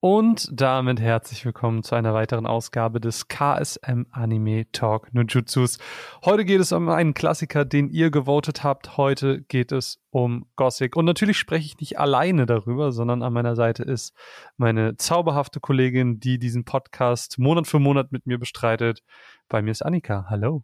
Und 0.00 0.48
damit 0.52 1.00
herzlich 1.00 1.44
willkommen 1.44 1.82
zu 1.82 1.96
einer 1.96 2.14
weiteren 2.14 2.46
Ausgabe 2.46 3.00
des 3.00 3.26
KSM 3.26 4.06
Anime 4.12 4.70
Talk 4.70 5.12
Nujutsus. 5.12 5.80
Heute 6.24 6.44
geht 6.44 6.60
es 6.60 6.70
um 6.70 6.88
einen 6.88 7.14
Klassiker, 7.14 7.64
den 7.64 7.88
ihr 7.88 8.12
gewotet 8.12 8.62
habt. 8.62 8.96
Heute 8.96 9.42
geht 9.42 9.72
es 9.72 10.00
um 10.10 10.46
Gothic. 10.54 10.94
Und 10.94 11.04
natürlich 11.04 11.36
spreche 11.36 11.66
ich 11.66 11.80
nicht 11.80 11.98
alleine 11.98 12.46
darüber, 12.46 12.92
sondern 12.92 13.24
an 13.24 13.32
meiner 13.32 13.56
Seite 13.56 13.82
ist 13.82 14.14
meine 14.56 14.96
zauberhafte 14.96 15.58
Kollegin, 15.58 16.20
die 16.20 16.38
diesen 16.38 16.64
Podcast 16.64 17.36
Monat 17.40 17.66
für 17.66 17.80
Monat 17.80 18.12
mit 18.12 18.24
mir 18.24 18.38
bestreitet. 18.38 19.02
Bei 19.48 19.62
mir 19.62 19.72
ist 19.72 19.84
Annika. 19.84 20.26
Hallo. 20.30 20.62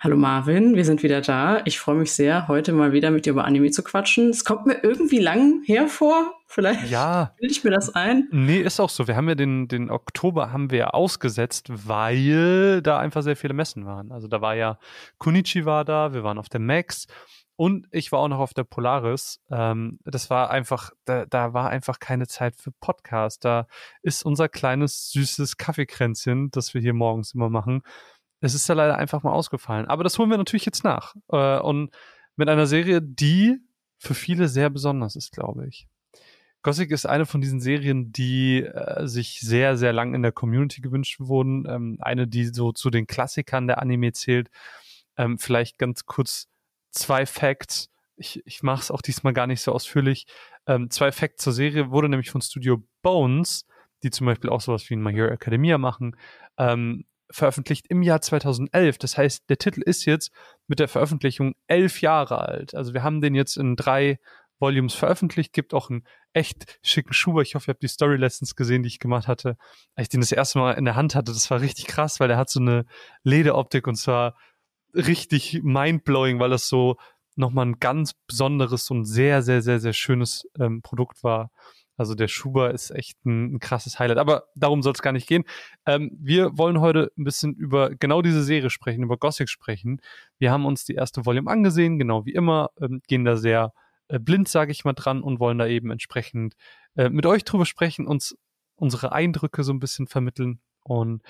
Hallo 0.00 0.16
Marvin, 0.16 0.76
wir 0.76 0.84
sind 0.84 1.02
wieder 1.02 1.20
da. 1.20 1.60
Ich 1.64 1.80
freue 1.80 1.96
mich 1.96 2.12
sehr, 2.12 2.46
heute 2.46 2.72
mal 2.72 2.92
wieder 2.92 3.10
mit 3.10 3.26
dir 3.26 3.30
über 3.30 3.44
Anime 3.44 3.72
zu 3.72 3.82
quatschen. 3.82 4.30
Es 4.30 4.44
kommt 4.44 4.64
mir 4.64 4.78
irgendwie 4.84 5.18
lang 5.18 5.64
hervor. 5.64 6.34
Vielleicht 6.46 6.88
ja. 6.88 7.34
bilde 7.40 7.50
ich 7.50 7.64
mir 7.64 7.72
das 7.72 7.92
ein. 7.96 8.28
Nee, 8.30 8.60
ist 8.60 8.78
auch 8.78 8.90
so. 8.90 9.08
Wir 9.08 9.16
haben 9.16 9.28
ja 9.28 9.34
den, 9.34 9.66
den 9.66 9.90
Oktober 9.90 10.52
haben 10.52 10.70
wir 10.70 10.94
ausgesetzt, 10.94 11.66
weil 11.68 12.80
da 12.80 13.00
einfach 13.00 13.22
sehr 13.22 13.34
viele 13.34 13.54
Messen 13.54 13.86
waren. 13.86 14.12
Also 14.12 14.28
da 14.28 14.40
war 14.40 14.54
ja 14.54 14.78
Kunichi 15.18 15.64
war 15.64 15.84
da, 15.84 16.12
wir 16.12 16.22
waren 16.22 16.38
auf 16.38 16.48
der 16.48 16.60
Max 16.60 17.08
und 17.56 17.88
ich 17.90 18.12
war 18.12 18.20
auch 18.20 18.28
noch 18.28 18.38
auf 18.38 18.54
der 18.54 18.62
Polaris. 18.62 19.40
Ähm, 19.50 19.98
das 20.04 20.30
war 20.30 20.52
einfach, 20.52 20.92
da, 21.06 21.26
da 21.26 21.54
war 21.54 21.70
einfach 21.70 21.98
keine 21.98 22.28
Zeit 22.28 22.54
für 22.54 22.70
Podcast. 22.70 23.44
Da 23.44 23.66
ist 24.02 24.24
unser 24.24 24.48
kleines, 24.48 25.10
süßes 25.10 25.56
Kaffeekränzchen, 25.56 26.52
das 26.52 26.72
wir 26.72 26.80
hier 26.80 26.94
morgens 26.94 27.34
immer 27.34 27.50
machen 27.50 27.82
es 28.40 28.54
ist 28.54 28.68
ja 28.68 28.74
leider 28.74 28.96
einfach 28.96 29.22
mal 29.22 29.32
ausgefallen. 29.32 29.86
Aber 29.86 30.04
das 30.04 30.18
holen 30.18 30.30
wir 30.30 30.38
natürlich 30.38 30.66
jetzt 30.66 30.84
nach. 30.84 31.14
Äh, 31.30 31.58
und 31.58 31.90
mit 32.36 32.48
einer 32.48 32.66
Serie, 32.66 33.02
die 33.02 33.58
für 33.98 34.14
viele 34.14 34.48
sehr 34.48 34.70
besonders 34.70 35.16
ist, 35.16 35.32
glaube 35.32 35.66
ich. 35.66 35.88
Gothic 36.62 36.90
ist 36.90 37.06
eine 37.06 37.26
von 37.26 37.40
diesen 37.40 37.60
Serien, 37.60 38.12
die 38.12 38.62
äh, 38.62 39.06
sich 39.06 39.40
sehr, 39.40 39.76
sehr 39.76 39.92
lang 39.92 40.14
in 40.14 40.22
der 40.22 40.32
Community 40.32 40.80
gewünscht 40.80 41.20
wurden. 41.20 41.66
Ähm, 41.68 41.98
eine, 42.00 42.26
die 42.26 42.46
so 42.46 42.72
zu 42.72 42.90
den 42.90 43.06
Klassikern 43.06 43.66
der 43.66 43.80
Anime 43.80 44.12
zählt. 44.12 44.50
Ähm, 45.16 45.38
vielleicht 45.38 45.78
ganz 45.78 46.06
kurz 46.06 46.48
zwei 46.90 47.26
Facts. 47.26 47.90
Ich, 48.16 48.44
ich 48.46 48.62
mache 48.62 48.82
es 48.82 48.90
auch 48.90 49.02
diesmal 49.02 49.32
gar 49.32 49.46
nicht 49.46 49.60
so 49.60 49.72
ausführlich. 49.72 50.26
Ähm, 50.66 50.90
zwei 50.90 51.12
Facts 51.12 51.44
zur 51.44 51.52
Serie 51.52 51.90
wurde 51.90 52.08
nämlich 52.08 52.30
von 52.30 52.42
Studio 52.42 52.82
Bones, 53.02 53.66
die 54.02 54.10
zum 54.10 54.26
Beispiel 54.26 54.50
auch 54.50 54.60
sowas 54.60 54.88
wie 54.90 54.94
in 54.94 55.02
My 55.02 55.12
Hero 55.12 55.28
Academia 55.28 55.78
machen, 55.78 56.16
ähm, 56.56 57.04
veröffentlicht 57.30 57.86
im 57.88 58.02
Jahr 58.02 58.20
2011. 58.20 58.98
Das 58.98 59.18
heißt, 59.18 59.48
der 59.48 59.58
Titel 59.58 59.82
ist 59.82 60.04
jetzt 60.04 60.30
mit 60.66 60.78
der 60.78 60.88
Veröffentlichung 60.88 61.54
elf 61.66 62.00
Jahre 62.00 62.40
alt. 62.40 62.74
Also 62.74 62.94
wir 62.94 63.02
haben 63.02 63.20
den 63.20 63.34
jetzt 63.34 63.56
in 63.56 63.76
drei 63.76 64.18
Volumes 64.60 64.94
veröffentlicht, 64.94 65.52
gibt 65.52 65.72
auch 65.72 65.88
einen 65.90 66.04
echt 66.32 66.78
schicken 66.82 67.12
Schuber. 67.12 67.42
Ich 67.42 67.54
hoffe, 67.54 67.70
ihr 67.70 67.74
habt 67.74 67.82
die 67.82 67.88
Story 67.88 68.16
Lessons 68.16 68.56
gesehen, 68.56 68.82
die 68.82 68.88
ich 68.88 68.98
gemacht 68.98 69.28
hatte, 69.28 69.56
als 69.94 70.06
ich 70.06 70.08
den 70.08 70.20
das 70.20 70.32
erste 70.32 70.58
Mal 70.58 70.72
in 70.72 70.84
der 70.84 70.96
Hand 70.96 71.14
hatte. 71.14 71.32
Das 71.32 71.50
war 71.50 71.60
richtig 71.60 71.86
krass, 71.86 72.18
weil 72.20 72.28
der 72.28 72.36
hat 72.36 72.50
so 72.50 72.60
eine 72.60 72.84
Lederoptik 73.22 73.86
und 73.86 73.96
zwar 73.96 74.36
richtig 74.94 75.60
mindblowing, 75.62 76.40
weil 76.40 76.50
das 76.50 76.68
so 76.68 76.96
nochmal 77.36 77.66
ein 77.66 77.78
ganz 77.78 78.14
besonderes 78.26 78.90
und 78.90 79.04
sehr, 79.04 79.42
sehr, 79.42 79.62
sehr, 79.62 79.78
sehr 79.78 79.92
schönes 79.92 80.48
ähm, 80.58 80.82
Produkt 80.82 81.22
war. 81.22 81.50
Also 81.98 82.14
der 82.14 82.28
Schuber 82.28 82.72
ist 82.72 82.90
echt 82.90 83.24
ein, 83.26 83.54
ein 83.54 83.58
krasses 83.58 83.98
Highlight. 83.98 84.18
Aber 84.18 84.44
darum 84.54 84.82
soll 84.82 84.92
es 84.92 85.02
gar 85.02 85.12
nicht 85.12 85.28
gehen. 85.28 85.44
Ähm, 85.86 86.16
wir 86.18 86.56
wollen 86.56 86.80
heute 86.80 87.12
ein 87.18 87.24
bisschen 87.24 87.54
über 87.54 87.90
genau 87.90 88.22
diese 88.22 88.42
Serie 88.42 88.70
sprechen, 88.70 89.02
über 89.02 89.16
Gothic 89.16 89.48
sprechen. 89.48 90.00
Wir 90.38 90.50
haben 90.52 90.64
uns 90.64 90.84
die 90.84 90.94
erste 90.94 91.26
Volume 91.26 91.50
angesehen, 91.50 91.98
genau 91.98 92.24
wie 92.24 92.32
immer, 92.32 92.70
ähm, 92.80 93.02
gehen 93.06 93.24
da 93.24 93.36
sehr 93.36 93.72
äh, 94.08 94.18
blind, 94.18 94.48
sage 94.48 94.72
ich 94.72 94.84
mal, 94.84 94.94
dran 94.94 95.22
und 95.22 95.40
wollen 95.40 95.58
da 95.58 95.66
eben 95.66 95.90
entsprechend 95.90 96.54
äh, 96.96 97.10
mit 97.10 97.26
euch 97.26 97.44
drüber 97.44 97.66
sprechen, 97.66 98.06
uns 98.06 98.36
unsere 98.76 99.12
Eindrücke 99.12 99.64
so 99.64 99.72
ein 99.72 99.80
bisschen 99.80 100.06
vermitteln. 100.06 100.60
Und 100.82 101.22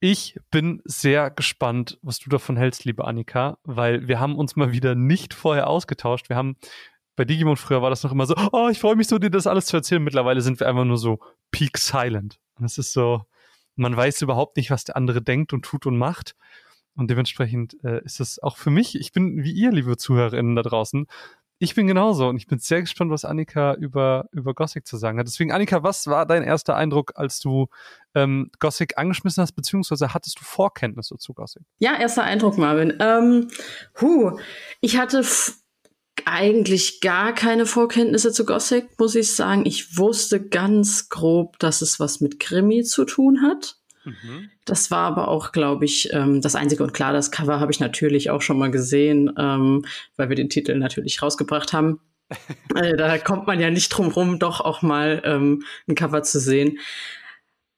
ich 0.00 0.38
bin 0.50 0.82
sehr 0.84 1.30
gespannt, 1.30 1.98
was 2.02 2.18
du 2.18 2.28
davon 2.28 2.56
hältst, 2.56 2.84
liebe 2.84 3.06
Annika, 3.06 3.58
weil 3.64 4.06
wir 4.06 4.20
haben 4.20 4.36
uns 4.36 4.54
mal 4.54 4.72
wieder 4.72 4.94
nicht 4.94 5.32
vorher 5.32 5.66
ausgetauscht. 5.66 6.28
Wir 6.28 6.36
haben 6.36 6.56
bei 7.16 7.24
Digimon 7.24 7.56
früher 7.56 7.82
war 7.82 7.90
das 7.90 8.02
noch 8.02 8.12
immer 8.12 8.26
so, 8.26 8.34
oh, 8.52 8.68
ich 8.70 8.78
freue 8.78 8.96
mich 8.96 9.08
so, 9.08 9.18
dir 9.18 9.30
das 9.30 9.46
alles 9.46 9.66
zu 9.66 9.76
erzählen. 9.76 10.02
Mittlerweile 10.02 10.40
sind 10.40 10.60
wir 10.60 10.68
einfach 10.68 10.84
nur 10.84 10.98
so 10.98 11.20
peak 11.50 11.78
silent. 11.78 12.38
Und 12.58 12.64
es 12.64 12.78
ist 12.78 12.92
so, 12.92 13.22
man 13.76 13.96
weiß 13.96 14.22
überhaupt 14.22 14.56
nicht, 14.56 14.70
was 14.70 14.84
der 14.84 14.96
andere 14.96 15.22
denkt 15.22 15.52
und 15.52 15.64
tut 15.64 15.86
und 15.86 15.96
macht. 15.96 16.36
Und 16.96 17.10
dementsprechend 17.10 17.76
äh, 17.84 18.04
ist 18.04 18.20
es 18.20 18.40
auch 18.42 18.56
für 18.56 18.70
mich, 18.70 18.98
ich 18.98 19.12
bin 19.12 19.42
wie 19.42 19.52
ihr, 19.52 19.72
liebe 19.72 19.96
ZuhörerInnen 19.96 20.54
da 20.54 20.62
draußen, 20.62 21.06
ich 21.58 21.74
bin 21.74 21.86
genauso 21.86 22.28
und 22.28 22.36
ich 22.36 22.46
bin 22.46 22.58
sehr 22.58 22.80
gespannt, 22.80 23.10
was 23.10 23.24
Annika 23.24 23.74
über, 23.74 24.26
über 24.32 24.54
Gothic 24.54 24.86
zu 24.86 24.96
sagen 24.96 25.18
hat. 25.18 25.26
Deswegen, 25.26 25.52
Annika, 25.52 25.82
was 25.82 26.06
war 26.06 26.26
dein 26.26 26.42
erster 26.42 26.76
Eindruck, 26.76 27.12
als 27.14 27.38
du 27.38 27.68
ähm, 28.14 28.50
Gothic 28.58 28.98
angeschmissen 28.98 29.40
hast, 29.42 29.52
beziehungsweise 29.52 30.14
hattest 30.14 30.40
du 30.40 30.44
Vorkenntnisse 30.44 31.16
zu 31.16 31.32
Gothic? 31.32 31.62
Ja, 31.78 31.96
erster 31.98 32.24
Eindruck, 32.24 32.58
Marvin. 32.58 32.94
Ähm, 33.00 33.48
hu, 34.00 34.38
ich 34.80 34.98
hatte 34.98 35.24
eigentlich 36.26 37.00
gar 37.00 37.32
keine 37.32 37.66
Vorkenntnisse 37.66 38.32
zu 38.32 38.44
Gothic, 38.44 38.98
muss 38.98 39.14
ich 39.14 39.34
sagen. 39.34 39.64
Ich 39.66 39.98
wusste 39.98 40.40
ganz 40.40 41.08
grob, 41.08 41.58
dass 41.58 41.82
es 41.82 42.00
was 42.00 42.20
mit 42.20 42.40
Krimi 42.40 42.84
zu 42.84 43.04
tun 43.04 43.42
hat. 43.42 43.76
Mhm. 44.04 44.50
Das 44.64 44.90
war 44.90 45.06
aber 45.06 45.28
auch, 45.28 45.52
glaube 45.52 45.84
ich, 45.84 46.12
ähm, 46.12 46.40
das 46.40 46.54
Einzige. 46.54 46.82
Und 46.82 46.94
klar, 46.94 47.12
das 47.12 47.30
Cover 47.30 47.60
habe 47.60 47.72
ich 47.72 47.80
natürlich 47.80 48.30
auch 48.30 48.42
schon 48.42 48.58
mal 48.58 48.70
gesehen, 48.70 49.32
ähm, 49.38 49.84
weil 50.16 50.28
wir 50.28 50.36
den 50.36 50.50
Titel 50.50 50.76
natürlich 50.76 51.22
rausgebracht 51.22 51.72
haben. 51.72 52.00
äh, 52.74 52.96
da 52.96 53.18
kommt 53.18 53.46
man 53.46 53.60
ja 53.60 53.70
nicht 53.70 53.90
drum 53.90 54.08
rum, 54.08 54.38
doch 54.38 54.60
auch 54.60 54.82
mal 54.82 55.22
ähm, 55.24 55.64
ein 55.88 55.94
Cover 55.94 56.22
zu 56.22 56.40
sehen. 56.40 56.78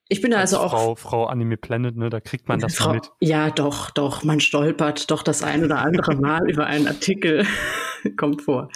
Ich 0.09 0.21
bin 0.21 0.31
da 0.31 0.39
also 0.39 0.59
auch. 0.59 0.71
Frau, 0.71 0.95
Frau 0.95 1.25
Anime 1.27 1.57
Planet, 1.57 1.97
ne, 1.97 2.11
da 2.11 2.21
kriegt 2.21 2.49
man 2.49 2.61
das 2.61 2.77
Frau, 2.77 2.95
mit. 2.95 3.11
Ja, 3.21 3.51
doch, 3.51 3.91
doch. 3.91 4.23
Man 4.23 4.41
stolpert 4.41 5.11
doch 5.11 5.23
das 5.23 5.43
ein 5.43 5.65
oder 5.65 5.79
andere 5.79 6.15
Mal 6.21 6.49
über 6.49 6.67
einen 6.67 6.87
Artikel. 6.87 7.45
Kommt 8.17 8.43
vor. 8.43 8.71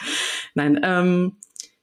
Nein, 0.55 0.81
ähm, 0.83 1.37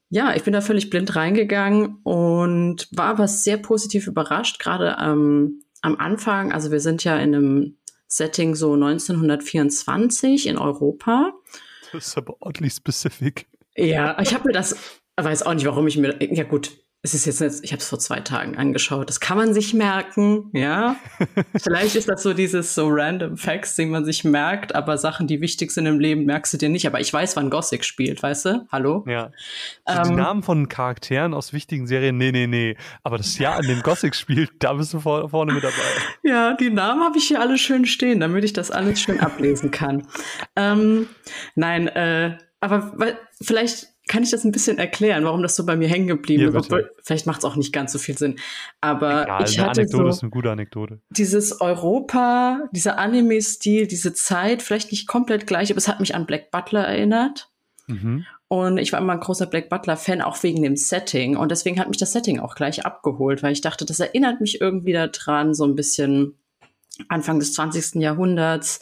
ja, 0.09 0.36
ich 0.36 0.44
bin 0.44 0.53
da 0.53 0.62
völlig 0.62 0.90
blind 0.90 1.16
reingegangen 1.16 2.00
und 2.03 2.88
war 2.91 3.07
aber 3.07 3.28
sehr 3.28 3.57
positiv 3.57 4.07
überrascht, 4.07 4.59
gerade 4.59 4.97
ähm, 5.02 5.63
am 5.81 5.97
Anfang. 5.97 6.52
Also 6.52 6.72
wir 6.72 6.80
sind 6.80 7.03
ja 7.03 7.18
in 7.18 7.36
einem 7.36 7.78
Setting 8.07 8.56
so 8.56 8.74
1924 8.74 10.47
in 10.47 10.57
Europa. 10.57 11.34
Das 11.91 12.07
ist 12.07 12.18
aber 12.18 12.36
oddly 12.40 12.69
specific. 12.69 13.47
Ja, 13.75 14.19
ich 14.22 14.34
habe 14.34 14.47
mir 14.47 14.53
das, 14.53 14.75
weiß 15.18 15.44
auch 15.44 15.53
nicht, 15.53 15.66
warum 15.66 15.88
ich 15.88 15.97
mir, 15.97 16.18
ja 16.19 16.44
gut, 16.44 16.72
es 17.13 17.28
ist 17.28 17.40
jetzt, 17.40 17.63
ich 17.63 17.72
habe 17.72 17.81
es 17.81 17.88
vor 17.88 18.00
zwei 18.00 18.19
Tagen 18.19 18.57
angeschaut. 18.57 19.09
Das 19.09 19.19
kann 19.19 19.38
man 19.38 19.53
sich 19.53 19.73
merken, 19.73 20.50
ja. 20.53 20.95
Vielleicht 21.62 21.95
ist 21.95 22.09
das 22.09 22.23
so 22.23 22.34
dieses 22.34 22.75
so 22.75 22.88
random 22.90 23.38
Facts, 23.38 23.75
die 23.75 23.85
man 23.85 24.06
sich 24.06 24.23
merkt, 24.23 24.75
aber 24.75 24.97
Sachen, 24.97 25.28
die 25.28 25.41
wichtig 25.41 25.72
sind 25.72 25.85
im 25.85 26.00
Leben, 26.00 26.25
merkst 26.25 26.53
du 26.53 26.57
dir 26.57 26.69
nicht. 26.69 26.85
Aber 26.88 27.00
ich 27.00 27.12
weiß, 27.12 27.35
wann 27.35 27.50
Gothic 27.50 27.85
spielt, 27.85 28.22
weißt 28.22 28.45
du? 28.45 28.68
Hallo? 28.72 29.06
Ja. 29.07 29.31
Ähm, 29.85 30.03
die 30.03 30.16
Namen 30.16 30.44
von 30.44 30.68
Charakteren 30.68 31.34
aus 31.34 31.53
wichtigen 31.53 31.88
Serien, 31.88 32.18
nee, 32.18 32.31
nee, 32.31 32.47
nee. 32.47 32.75
Aber 33.03 33.18
das 33.18 33.38
Jahr, 33.38 33.57
an 33.57 33.68
dem 33.68 33.81
Gothic 33.81 34.16
spielt, 34.16 34.51
da 34.59 34.74
bist 34.74 34.94
du 34.94 35.00
vor, 35.00 35.29
vorne 35.29 35.53
mit 35.53 35.63
dabei. 35.63 35.74
Ja, 36.24 36.56
die 36.56 36.69
Namen 36.69 37.03
habe 37.03 37.18
ich 37.18 37.28
hier 37.28 37.39
alle 37.39 37.57
schön 37.57 37.85
stehen, 37.85 38.19
damit 38.19 38.44
ich 38.44 38.51
das 38.51 38.69
alles 38.69 39.00
schön 39.00 39.19
ablesen 39.19 39.72
kann. 39.72 40.07
ähm, 40.56 41.07
nein, 41.56 41.88
äh, 41.88 42.38
aber 42.59 42.94
vielleicht 43.41 43.88
kann 44.07 44.23
ich 44.23 44.31
das 44.31 44.44
ein 44.44 44.51
bisschen 44.51 44.78
erklären, 44.78 45.23
warum 45.23 45.41
das 45.41 45.56
so 45.56 45.66
bei 45.66 45.75
mir 45.75 45.88
hängen 45.88 46.07
geblieben 46.07 46.56
ist. 46.56 46.73
Vielleicht 47.03 47.25
macht 47.25 47.40
es 47.40 47.45
auch 47.45 47.56
nicht 47.56 47.73
ganz 47.73 47.91
so 47.91 48.00
viel 48.00 48.18
Sinn. 48.18 48.35
Aber 48.81 49.23
Egal, 49.23 49.44
ich 49.45 49.59
hatte 49.59 49.81
Anekdote 49.81 50.03
so 50.03 50.09
ist 50.09 50.23
eine 50.23 50.29
gute 50.29 50.51
Anekdote. 50.51 51.01
Dieses 51.09 51.62
Europa, 51.62 52.69
dieser 52.72 52.97
Anime-Stil, 52.97 53.88
diese 53.88 54.13
Zeit, 54.13 54.62
vielleicht 54.62 54.91
nicht 54.91 55.07
komplett 55.07 55.47
gleich, 55.47 55.72
aber 55.72 55.78
es 55.78 55.88
hat 55.88 56.00
mich 56.00 56.16
an 56.16 56.25
Black 56.25 56.51
Butler 56.51 56.85
erinnert. 56.85 57.50
Mhm. 57.88 58.25
Und 58.50 58.78
ich 58.78 58.94
war 58.94 59.01
immer 59.01 59.13
ein 59.13 59.19
großer 59.19 59.45
Black 59.45 59.69
Butler-Fan, 59.69 60.22
auch 60.22 60.41
wegen 60.44 60.63
dem 60.63 60.78
Setting. 60.78 61.35
Und 61.35 61.51
deswegen 61.51 61.79
hat 61.79 61.89
mich 61.89 61.97
das 61.97 62.13
Setting 62.13 62.39
auch 62.39 62.56
gleich 62.56 62.85
abgeholt, 62.85 63.44
weil 63.44 63.51
ich 63.51 63.62
dachte, 63.62 63.85
das 63.85 64.00
erinnert 64.00 64.39
mich 64.39 64.62
irgendwie 64.62 64.94
daran, 64.94 65.54
so 65.54 65.65
ein 65.65 65.75
bisschen 65.75 66.38
Anfang 67.09 67.39
des 67.39 67.54
20. 67.54 68.01
Jahrhunderts 68.01 68.80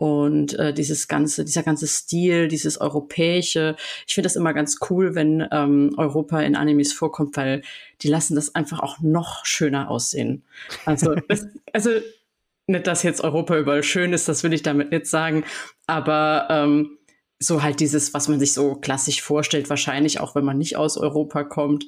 und 0.00 0.58
äh, 0.58 0.72
dieses 0.72 1.08
ganze, 1.08 1.44
dieser 1.44 1.62
ganze 1.62 1.86
Stil, 1.86 2.48
dieses 2.48 2.80
europäische. 2.80 3.76
Ich 4.06 4.14
finde 4.14 4.28
das 4.28 4.36
immer 4.36 4.54
ganz 4.54 4.78
cool, 4.88 5.14
wenn 5.14 5.46
ähm, 5.52 5.92
Europa 5.98 6.40
in 6.40 6.56
Animes 6.56 6.94
vorkommt, 6.94 7.36
weil 7.36 7.60
die 8.00 8.08
lassen 8.08 8.34
das 8.34 8.54
einfach 8.54 8.80
auch 8.80 9.00
noch 9.00 9.44
schöner 9.44 9.90
aussehen. 9.90 10.42
Also, 10.86 11.14
das, 11.28 11.48
also 11.74 11.90
nicht, 12.66 12.86
dass 12.86 13.02
jetzt 13.02 13.22
Europa 13.22 13.58
überall 13.58 13.82
schön 13.82 14.14
ist, 14.14 14.26
das 14.26 14.42
will 14.42 14.54
ich 14.54 14.62
damit 14.62 14.90
nicht 14.90 15.04
sagen, 15.04 15.44
aber 15.86 16.46
ähm, 16.48 16.96
so 17.38 17.62
halt 17.62 17.80
dieses, 17.80 18.14
was 18.14 18.26
man 18.26 18.40
sich 18.40 18.54
so 18.54 18.76
klassisch 18.76 19.20
vorstellt, 19.20 19.68
wahrscheinlich 19.68 20.18
auch 20.18 20.34
wenn 20.34 20.46
man 20.46 20.56
nicht 20.56 20.78
aus 20.78 20.96
Europa 20.96 21.44
kommt, 21.44 21.84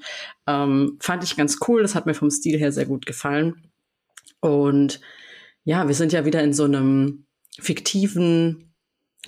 ähm, 0.47 0.99
fand 1.01 1.25
ich 1.25 1.35
ganz 1.35 1.61
cool. 1.67 1.81
Das 1.81 1.95
hat 1.95 2.05
mir 2.05 2.15
vom 2.15 2.31
Stil 2.31 2.59
her 2.59 2.73
sehr 2.73 2.85
gut 2.85 3.07
gefallen. 3.07 3.71
Und 4.41 5.01
ja, 5.65 5.89
wir 5.89 5.95
sind 5.95 6.13
ja 6.13 6.27
wieder 6.27 6.43
in 6.43 6.53
so 6.53 6.65
einem 6.65 7.25
fiktiven 7.59 8.75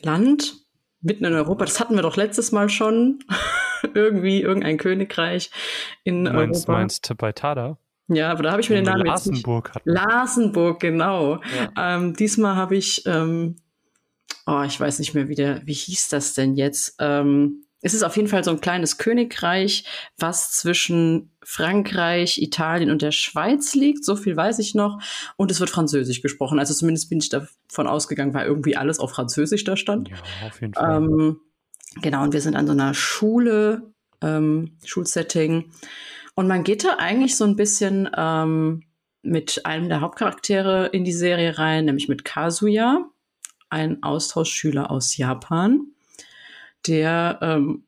Land 0.02 0.56
mitten 1.00 1.24
in 1.24 1.34
Europa. 1.34 1.64
Das 1.64 1.80
hatten 1.80 1.94
wir 1.94 2.02
doch 2.02 2.16
letztes 2.16 2.52
Mal 2.52 2.68
schon. 2.68 3.20
irgendwie 3.94 4.40
irgendein 4.40 4.78
Königreich 4.78 5.50
in 6.04 6.22
meinst, 6.22 6.68
Europa. 6.68 6.72
meinst 6.72 7.16
bei 7.18 7.32
Tada? 7.32 7.78
Ja, 8.08 8.30
aber 8.30 8.42
da 8.42 8.52
habe 8.52 8.60
ich 8.60 8.70
mir 8.70 8.76
den 8.76 8.84
Namen 8.84 9.06
Larsenburg 9.06 9.72
jetzt 9.74 9.86
nicht. 9.86 9.96
Larsenburg, 9.96 10.80
genau. 10.80 11.40
Ja. 11.76 11.96
Ähm, 11.96 12.14
diesmal 12.14 12.54
habe 12.54 12.76
ich, 12.76 13.02
ähm, 13.06 13.56
oh, 14.46 14.62
ich 14.62 14.78
weiß 14.78 14.98
nicht 14.98 15.14
mehr, 15.14 15.28
wie 15.28 15.34
der, 15.34 15.66
wie 15.66 15.72
hieß 15.72 16.08
das 16.08 16.34
denn 16.34 16.54
jetzt? 16.54 16.96
Ähm, 16.98 17.63
es 17.84 17.92
ist 17.92 18.02
auf 18.02 18.16
jeden 18.16 18.28
Fall 18.28 18.42
so 18.42 18.50
ein 18.50 18.62
kleines 18.62 18.96
Königreich, 18.96 19.84
was 20.16 20.52
zwischen 20.52 21.30
Frankreich, 21.42 22.40
Italien 22.40 22.90
und 22.90 23.02
der 23.02 23.10
Schweiz 23.10 23.74
liegt. 23.74 24.06
So 24.06 24.16
viel 24.16 24.34
weiß 24.34 24.58
ich 24.58 24.74
noch. 24.74 25.02
Und 25.36 25.50
es 25.50 25.60
wird 25.60 25.68
Französisch 25.68 26.22
gesprochen. 26.22 26.58
Also 26.58 26.72
zumindest 26.72 27.10
bin 27.10 27.18
ich 27.18 27.28
davon 27.28 27.86
ausgegangen, 27.86 28.32
weil 28.32 28.46
irgendwie 28.46 28.74
alles 28.74 28.98
auf 29.00 29.10
Französisch 29.10 29.64
da 29.64 29.76
stand. 29.76 30.08
Ja, 30.08 30.16
auf 30.46 30.60
jeden 30.62 30.72
Fall. 30.72 30.96
Ähm, 30.96 31.40
genau, 32.00 32.22
und 32.22 32.32
wir 32.32 32.40
sind 32.40 32.56
an 32.56 32.66
so 32.66 32.72
einer 32.72 32.94
Schule, 32.94 33.92
ähm, 34.22 34.78
Schulsetting. 34.86 35.70
Und 36.34 36.48
man 36.48 36.64
geht 36.64 36.84
da 36.84 36.96
eigentlich 36.96 37.36
so 37.36 37.44
ein 37.44 37.54
bisschen 37.54 38.08
ähm, 38.16 38.84
mit 39.20 39.66
einem 39.66 39.90
der 39.90 40.00
Hauptcharaktere 40.00 40.86
in 40.86 41.04
die 41.04 41.12
Serie 41.12 41.58
rein, 41.58 41.84
nämlich 41.84 42.08
mit 42.08 42.24
Kazuya, 42.24 43.10
ein 43.68 44.02
Austauschschüler 44.02 44.90
aus 44.90 45.18
Japan 45.18 45.93
der 46.86 47.38
ähm, 47.42 47.86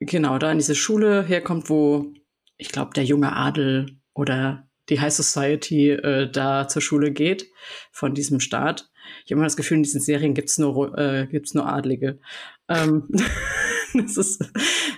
genau 0.00 0.38
da 0.38 0.50
in 0.50 0.58
diese 0.58 0.74
Schule 0.74 1.22
herkommt, 1.22 1.70
wo 1.70 2.12
ich 2.56 2.70
glaube, 2.70 2.92
der 2.94 3.04
junge 3.04 3.34
Adel 3.34 3.98
oder 4.14 4.68
die 4.88 5.00
High 5.00 5.12
Society 5.12 5.90
äh, 5.90 6.30
da 6.30 6.68
zur 6.68 6.82
Schule 6.82 7.12
geht 7.12 7.48
von 7.92 8.14
diesem 8.14 8.40
Staat. 8.40 8.90
Ich 9.24 9.30
habe 9.30 9.38
immer 9.38 9.44
das 9.44 9.56
Gefühl, 9.56 9.78
in 9.78 9.82
diesen 9.82 10.00
Serien 10.00 10.34
gibt's 10.34 10.58
nur, 10.58 10.96
äh, 10.98 11.26
gibt's 11.26 11.54
nur 11.54 11.66
Adlige. 11.66 12.20
Ähm, 12.68 13.08
das 13.94 14.16
ist, 14.16 14.44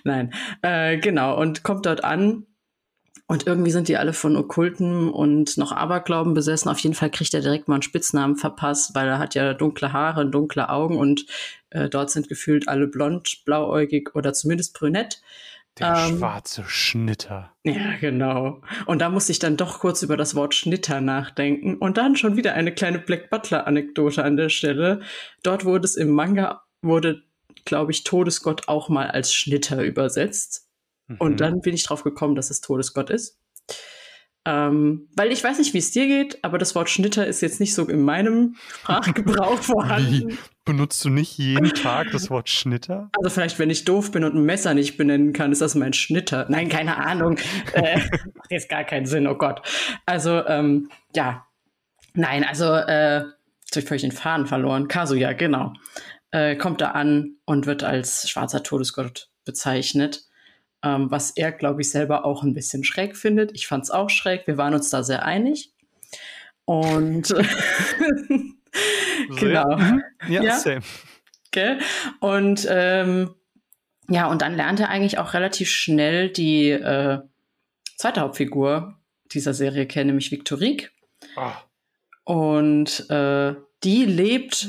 nein, 0.04 0.32
äh, 0.62 0.98
genau, 0.98 1.38
und 1.40 1.62
kommt 1.62 1.86
dort 1.86 2.04
an 2.04 2.46
und 3.26 3.46
irgendwie 3.46 3.70
sind 3.70 3.88
die 3.88 3.96
alle 3.96 4.12
von 4.12 4.36
Okkulten 4.36 5.08
und 5.08 5.56
noch 5.56 5.72
Aberglauben 5.72 6.34
besessen. 6.34 6.68
Auf 6.68 6.78
jeden 6.80 6.94
Fall 6.94 7.10
kriegt 7.10 7.32
er 7.32 7.40
direkt 7.40 7.68
mal 7.68 7.76
einen 7.76 7.82
Spitznamen 7.82 8.36
verpasst, 8.36 8.94
weil 8.94 9.08
er 9.08 9.18
hat 9.18 9.34
ja 9.34 9.54
dunkle 9.54 9.92
Haare, 9.94 10.28
dunkle 10.28 10.68
Augen 10.68 10.98
und 10.98 11.24
äh, 11.70 11.88
dort 11.88 12.10
sind 12.10 12.28
gefühlt 12.28 12.68
alle 12.68 12.86
blond, 12.86 13.42
blauäugig 13.46 14.14
oder 14.14 14.34
zumindest 14.34 14.74
brünett. 14.74 15.22
Der 15.78 15.88
ähm, 15.88 16.18
schwarze 16.18 16.64
Schnitter. 16.66 17.52
Ja, 17.64 17.96
genau. 18.00 18.60
Und 18.86 19.00
da 19.00 19.08
musste 19.08 19.32
ich 19.32 19.38
dann 19.38 19.56
doch 19.56 19.80
kurz 19.80 20.02
über 20.02 20.16
das 20.16 20.34
Wort 20.34 20.54
Schnitter 20.54 21.00
nachdenken. 21.00 21.76
Und 21.76 21.96
dann 21.96 22.16
schon 22.16 22.36
wieder 22.36 22.54
eine 22.54 22.72
kleine 22.72 22.98
Black 22.98 23.30
Butler-Anekdote 23.30 24.22
an 24.22 24.36
der 24.36 24.50
Stelle. 24.50 25.00
Dort 25.42 25.64
wurde 25.64 25.86
es 25.86 25.96
im 25.96 26.10
Manga, 26.10 26.62
wurde, 26.82 27.22
glaube 27.64 27.90
ich, 27.90 28.04
Todesgott 28.04 28.68
auch 28.68 28.88
mal 28.88 29.10
als 29.10 29.34
Schnitter 29.34 29.82
übersetzt. 29.82 30.68
Und 31.18 31.32
mhm. 31.32 31.36
dann 31.36 31.60
bin 31.60 31.74
ich 31.74 31.84
drauf 31.84 32.02
gekommen, 32.02 32.34
dass 32.34 32.50
es 32.50 32.60
Todesgott 32.60 33.10
ist. 33.10 33.38
Ähm, 34.46 35.08
weil 35.16 35.32
ich 35.32 35.42
weiß 35.42 35.58
nicht, 35.58 35.72
wie 35.72 35.78
es 35.78 35.90
dir 35.90 36.06
geht, 36.06 36.44
aber 36.44 36.58
das 36.58 36.74
Wort 36.74 36.90
Schnitter 36.90 37.26
ist 37.26 37.40
jetzt 37.40 37.60
nicht 37.60 37.74
so 37.74 37.86
in 37.86 38.02
meinem 38.02 38.56
Sprachgebrauch 38.80 39.58
vorhanden. 39.62 40.30
Wie? 40.30 40.38
Benutzt 40.66 41.02
du 41.04 41.08
nicht 41.08 41.38
jeden 41.38 41.70
Tag 41.70 42.10
das 42.12 42.28
Wort 42.28 42.50
Schnitter? 42.50 43.10
Also 43.18 43.30
vielleicht, 43.30 43.58
wenn 43.58 43.70
ich 43.70 43.84
doof 43.86 44.12
bin 44.12 44.22
und 44.22 44.34
ein 44.34 44.44
Messer 44.44 44.74
nicht 44.74 44.98
benennen 44.98 45.32
kann, 45.32 45.50
ist 45.50 45.62
das 45.62 45.74
mein 45.74 45.94
Schnitter. 45.94 46.46
Nein, 46.50 46.68
keine 46.68 46.98
Ahnung. 46.98 47.38
äh, 47.72 47.98
macht 48.34 48.50
jetzt 48.50 48.68
gar 48.68 48.84
keinen 48.84 49.06
Sinn, 49.06 49.26
oh 49.26 49.34
Gott. 49.34 49.62
Also, 50.04 50.44
ähm, 50.46 50.90
ja. 51.14 51.46
Nein, 52.12 52.44
also, 52.44 52.66
äh, 52.66 53.20
jetzt 53.20 53.72
habe 53.72 53.80
ich 53.80 53.84
völlig 53.86 54.02
den 54.02 54.12
Faden 54.12 54.46
verloren. 54.46 54.88
Kazuya, 54.88 55.32
genau. 55.32 55.72
Äh, 56.32 56.56
kommt 56.56 56.82
da 56.82 56.90
an 56.90 57.36
und 57.46 57.66
wird 57.66 57.82
als 57.82 58.28
schwarzer 58.28 58.62
Todesgott 58.62 59.30
bezeichnet 59.44 60.24
ähm, 60.84 61.10
was 61.10 61.30
er, 61.30 61.50
glaube 61.50 61.80
ich, 61.80 61.90
selber 61.90 62.24
auch 62.24 62.42
ein 62.42 62.54
bisschen 62.54 62.84
schräg 62.84 63.16
findet. 63.16 63.52
Ich 63.54 63.66
fand 63.66 63.84
es 63.84 63.90
auch 63.90 64.10
schräg. 64.10 64.46
Wir 64.46 64.58
waren 64.58 64.74
uns 64.74 64.90
da 64.90 65.02
sehr 65.02 65.24
einig. 65.24 65.72
Und 66.66 67.28
genau. 69.38 69.76
Mhm. 69.76 70.02
Ja, 70.28 70.42
ja, 70.42 70.58
same. 70.58 70.82
Okay. 71.48 71.78
Und 72.20 72.66
ähm, 72.68 73.34
ja, 74.08 74.26
und 74.26 74.42
dann 74.42 74.54
lernt 74.54 74.80
er 74.80 74.90
eigentlich 74.90 75.18
auch 75.18 75.32
relativ 75.34 75.70
schnell 75.70 76.28
die 76.28 76.70
äh, 76.70 77.20
zweite 77.96 78.20
Hauptfigur 78.20 78.98
dieser 79.32 79.54
Serie 79.54 79.86
kennen, 79.86 80.08
nämlich 80.08 80.30
Victorique. 80.30 80.90
Oh. 81.36 81.52
Und 82.24 83.08
äh, 83.10 83.54
die 83.82 84.04
lebt, 84.04 84.68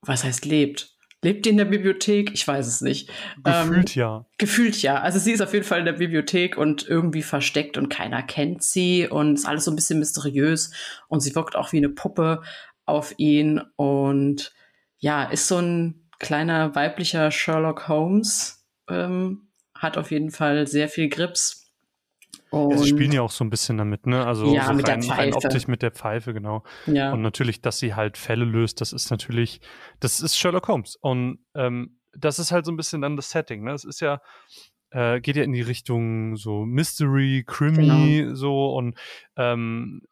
was 0.00 0.24
heißt 0.24 0.44
lebt? 0.44 0.96
Lebt 1.22 1.44
die 1.44 1.50
in 1.50 1.58
der 1.58 1.66
Bibliothek? 1.66 2.32
Ich 2.32 2.48
weiß 2.48 2.66
es 2.66 2.80
nicht. 2.80 3.10
Gefühlt 3.44 3.96
ähm, 3.96 4.00
ja. 4.00 4.26
Gefühlt 4.38 4.80
ja. 4.80 5.00
Also 5.00 5.18
sie 5.18 5.32
ist 5.32 5.42
auf 5.42 5.52
jeden 5.52 5.66
Fall 5.66 5.80
in 5.80 5.84
der 5.84 5.92
Bibliothek 5.92 6.56
und 6.56 6.88
irgendwie 6.88 7.22
versteckt 7.22 7.76
und 7.76 7.90
keiner 7.90 8.22
kennt 8.22 8.62
sie 8.62 9.06
und 9.06 9.34
ist 9.34 9.46
alles 9.46 9.64
so 9.64 9.70
ein 9.70 9.76
bisschen 9.76 9.98
mysteriös 9.98 10.72
und 11.08 11.20
sie 11.20 11.34
wirkt 11.34 11.56
auch 11.56 11.72
wie 11.72 11.76
eine 11.76 11.90
Puppe 11.90 12.42
auf 12.86 13.14
ihn 13.18 13.60
und 13.76 14.54
ja, 14.98 15.24
ist 15.24 15.46
so 15.46 15.58
ein 15.58 16.08
kleiner 16.18 16.74
weiblicher 16.74 17.30
Sherlock 17.30 17.88
Holmes. 17.88 18.66
Ähm, 18.88 19.48
hat 19.74 19.96
auf 19.98 20.10
jeden 20.10 20.30
Fall 20.30 20.66
sehr 20.66 20.88
viel 20.88 21.08
Grips 21.08 21.59
und 22.50 22.70
ja, 22.72 22.78
sie 22.78 22.88
spielen 22.88 23.12
ja 23.12 23.22
auch 23.22 23.30
so 23.30 23.44
ein 23.44 23.50
bisschen 23.50 23.78
damit, 23.78 24.06
ne? 24.06 24.26
Also 24.26 24.52
ja, 24.52 24.66
so 24.66 24.72
mit 24.72 24.88
rein, 24.88 25.00
der 25.00 25.08
Pfeife. 25.08 25.20
rein 25.20 25.34
optisch 25.34 25.68
mit 25.68 25.82
der 25.82 25.92
Pfeife, 25.92 26.34
genau. 26.34 26.64
Ja. 26.86 27.12
Und 27.12 27.22
natürlich, 27.22 27.62
dass 27.62 27.78
sie 27.78 27.94
halt 27.94 28.18
Fälle 28.18 28.44
löst, 28.44 28.80
das 28.80 28.92
ist 28.92 29.10
natürlich, 29.10 29.60
das 30.00 30.20
ist 30.20 30.36
Sherlock 30.36 30.68
Holmes. 30.68 30.96
Und 30.96 31.38
ähm, 31.54 31.98
das 32.12 32.38
ist 32.38 32.50
halt 32.50 32.66
so 32.66 32.72
ein 32.72 32.76
bisschen 32.76 33.02
dann 33.02 33.16
das 33.16 33.30
Setting, 33.30 33.62
ne? 33.62 33.72
Es 33.72 33.84
ist 33.84 34.00
ja, 34.00 34.20
äh, 34.90 35.20
geht 35.20 35.36
ja 35.36 35.44
in 35.44 35.52
die 35.52 35.60
Richtung 35.60 36.36
so 36.36 36.64
Mystery, 36.64 37.44
Krimi, 37.46 38.22
genau. 38.22 38.34
so 38.34 38.74
und 38.74 38.98
ähm, 39.36 40.02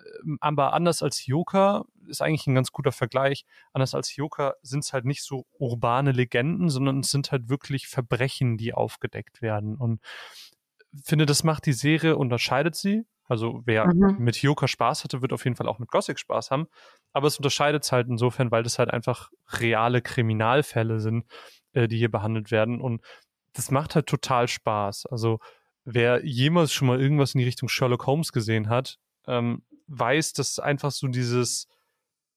aber 0.40 0.72
anders 0.72 1.02
als 1.02 1.26
Joker 1.26 1.84
ist 2.06 2.22
eigentlich 2.22 2.46
ein 2.46 2.54
ganz 2.54 2.70
guter 2.70 2.92
Vergleich. 2.92 3.44
Anders 3.72 3.94
als 3.94 4.14
Joker 4.14 4.54
sind 4.62 4.84
es 4.84 4.92
halt 4.92 5.04
nicht 5.04 5.22
so 5.22 5.46
urbane 5.58 6.12
Legenden, 6.12 6.68
sondern 6.68 7.00
es 7.00 7.10
sind 7.10 7.32
halt 7.32 7.48
wirklich 7.48 7.88
Verbrechen, 7.88 8.56
die 8.56 8.72
aufgedeckt 8.72 9.42
werden. 9.42 9.76
Und 9.76 10.00
finde, 11.04 11.26
das 11.26 11.44
macht 11.44 11.66
die 11.66 11.72
Serie, 11.72 12.16
unterscheidet 12.16 12.74
sie. 12.74 13.04
Also 13.28 13.62
wer 13.66 13.86
mhm. 13.86 14.16
mit 14.18 14.36
Joker 14.40 14.68
Spaß 14.68 15.04
hatte, 15.04 15.20
wird 15.20 15.32
auf 15.32 15.44
jeden 15.44 15.56
Fall 15.56 15.68
auch 15.68 15.78
mit 15.78 15.90
Gothic 15.90 16.18
Spaß 16.18 16.50
haben. 16.50 16.66
Aber 17.12 17.26
es 17.26 17.36
unterscheidet 17.36 17.84
es 17.84 17.92
halt 17.92 18.08
insofern, 18.08 18.50
weil 18.50 18.62
das 18.62 18.78
halt 18.78 18.90
einfach 18.90 19.30
reale 19.48 20.00
Kriminalfälle 20.00 20.98
sind, 20.98 21.26
äh, 21.72 21.88
die 21.88 21.98
hier 21.98 22.10
behandelt 22.10 22.50
werden. 22.50 22.80
Und 22.80 23.02
das 23.52 23.70
macht 23.70 23.94
halt 23.94 24.06
total 24.06 24.48
Spaß. 24.48 25.06
Also 25.06 25.40
wer 25.84 26.24
jemals 26.24 26.72
schon 26.72 26.88
mal 26.88 27.00
irgendwas 27.00 27.34
in 27.34 27.38
die 27.38 27.44
Richtung 27.44 27.68
Sherlock 27.68 28.06
Holmes 28.06 28.32
gesehen 28.32 28.68
hat, 28.68 28.98
ähm, 29.26 29.62
weiß, 29.88 30.32
dass 30.32 30.58
einfach 30.58 30.90
so 30.90 31.08
dieses, 31.08 31.66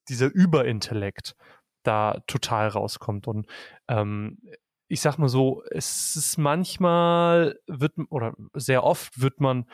dieser 0.08 0.26
Überintellekt 0.26 1.36
da 1.82 2.20
total 2.26 2.68
rauskommt. 2.68 3.26
Und 3.28 3.46
ähm, 3.88 4.38
ich 4.92 5.00
sag 5.00 5.16
mal 5.16 5.30
so, 5.30 5.62
es 5.70 6.16
ist 6.16 6.36
manchmal 6.36 7.58
wird 7.66 7.94
oder 8.10 8.34
sehr 8.52 8.84
oft 8.84 9.22
wird 9.22 9.40
man 9.40 9.64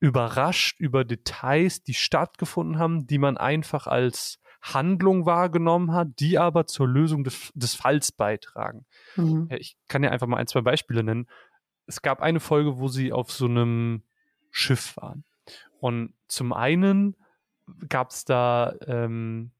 überrascht 0.00 0.80
über 0.80 1.04
Details, 1.04 1.84
die 1.84 1.94
stattgefunden 1.94 2.80
haben, 2.80 3.06
die 3.06 3.18
man 3.18 3.36
einfach 3.36 3.86
als 3.86 4.40
Handlung 4.60 5.26
wahrgenommen 5.26 5.92
hat, 5.92 6.18
die 6.18 6.38
aber 6.38 6.66
zur 6.66 6.88
Lösung 6.88 7.22
des, 7.22 7.52
des 7.54 7.76
Falls 7.76 8.10
beitragen. 8.10 8.84
Mhm. 9.14 9.46
Ich 9.56 9.76
kann 9.86 10.02
ja 10.02 10.10
einfach 10.10 10.26
mal 10.26 10.38
ein, 10.38 10.48
zwei 10.48 10.62
Beispiele 10.62 11.04
nennen. 11.04 11.28
Es 11.86 12.02
gab 12.02 12.20
eine 12.20 12.40
Folge, 12.40 12.76
wo 12.80 12.88
sie 12.88 13.12
auf 13.12 13.30
so 13.30 13.44
einem 13.44 14.02
Schiff 14.50 14.96
waren. 14.96 15.22
Und 15.78 16.14
zum 16.26 16.52
einen 16.52 17.14
gab 17.88 18.10
es 18.10 18.24
da, 18.24 18.74
ähm, 18.88 19.52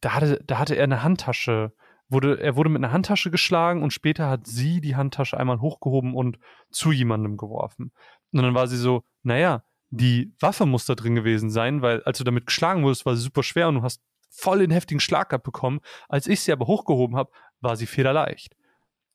da 0.00 0.14
hatte, 0.14 0.42
da 0.46 0.58
hatte 0.58 0.76
er 0.76 0.84
eine 0.84 1.02
Handtasche 1.02 1.74
wurde, 2.12 2.40
er 2.40 2.56
wurde 2.56 2.70
mit 2.70 2.82
einer 2.82 2.92
Handtasche 2.92 3.30
geschlagen 3.30 3.82
und 3.82 3.92
später 3.92 4.28
hat 4.28 4.46
sie 4.46 4.80
die 4.80 4.96
Handtasche 4.96 5.38
einmal 5.38 5.60
hochgehoben 5.60 6.14
und 6.14 6.38
zu 6.70 6.92
jemandem 6.92 7.36
geworfen. 7.36 7.92
Und 8.32 8.42
dann 8.42 8.54
war 8.54 8.66
sie 8.66 8.76
so, 8.76 9.04
naja, 9.22 9.64
die 9.90 10.34
Waffe 10.40 10.66
muss 10.66 10.86
da 10.86 10.94
drin 10.94 11.14
gewesen 11.14 11.50
sein, 11.50 11.82
weil 11.82 12.02
als 12.04 12.18
du 12.18 12.24
damit 12.24 12.46
geschlagen 12.46 12.82
wurdest, 12.82 13.04
war 13.04 13.16
sie 13.16 13.22
super 13.22 13.42
schwer 13.42 13.68
und 13.68 13.76
du 13.76 13.82
hast 13.82 14.00
voll 14.30 14.60
den 14.60 14.70
heftigen 14.70 15.00
Schlag 15.00 15.32
abbekommen. 15.32 15.80
Als 16.08 16.26
ich 16.26 16.40
sie 16.40 16.52
aber 16.52 16.66
hochgehoben 16.66 17.16
habe, 17.16 17.30
war 17.60 17.76
sie 17.76 17.86
federleicht. 17.86 18.56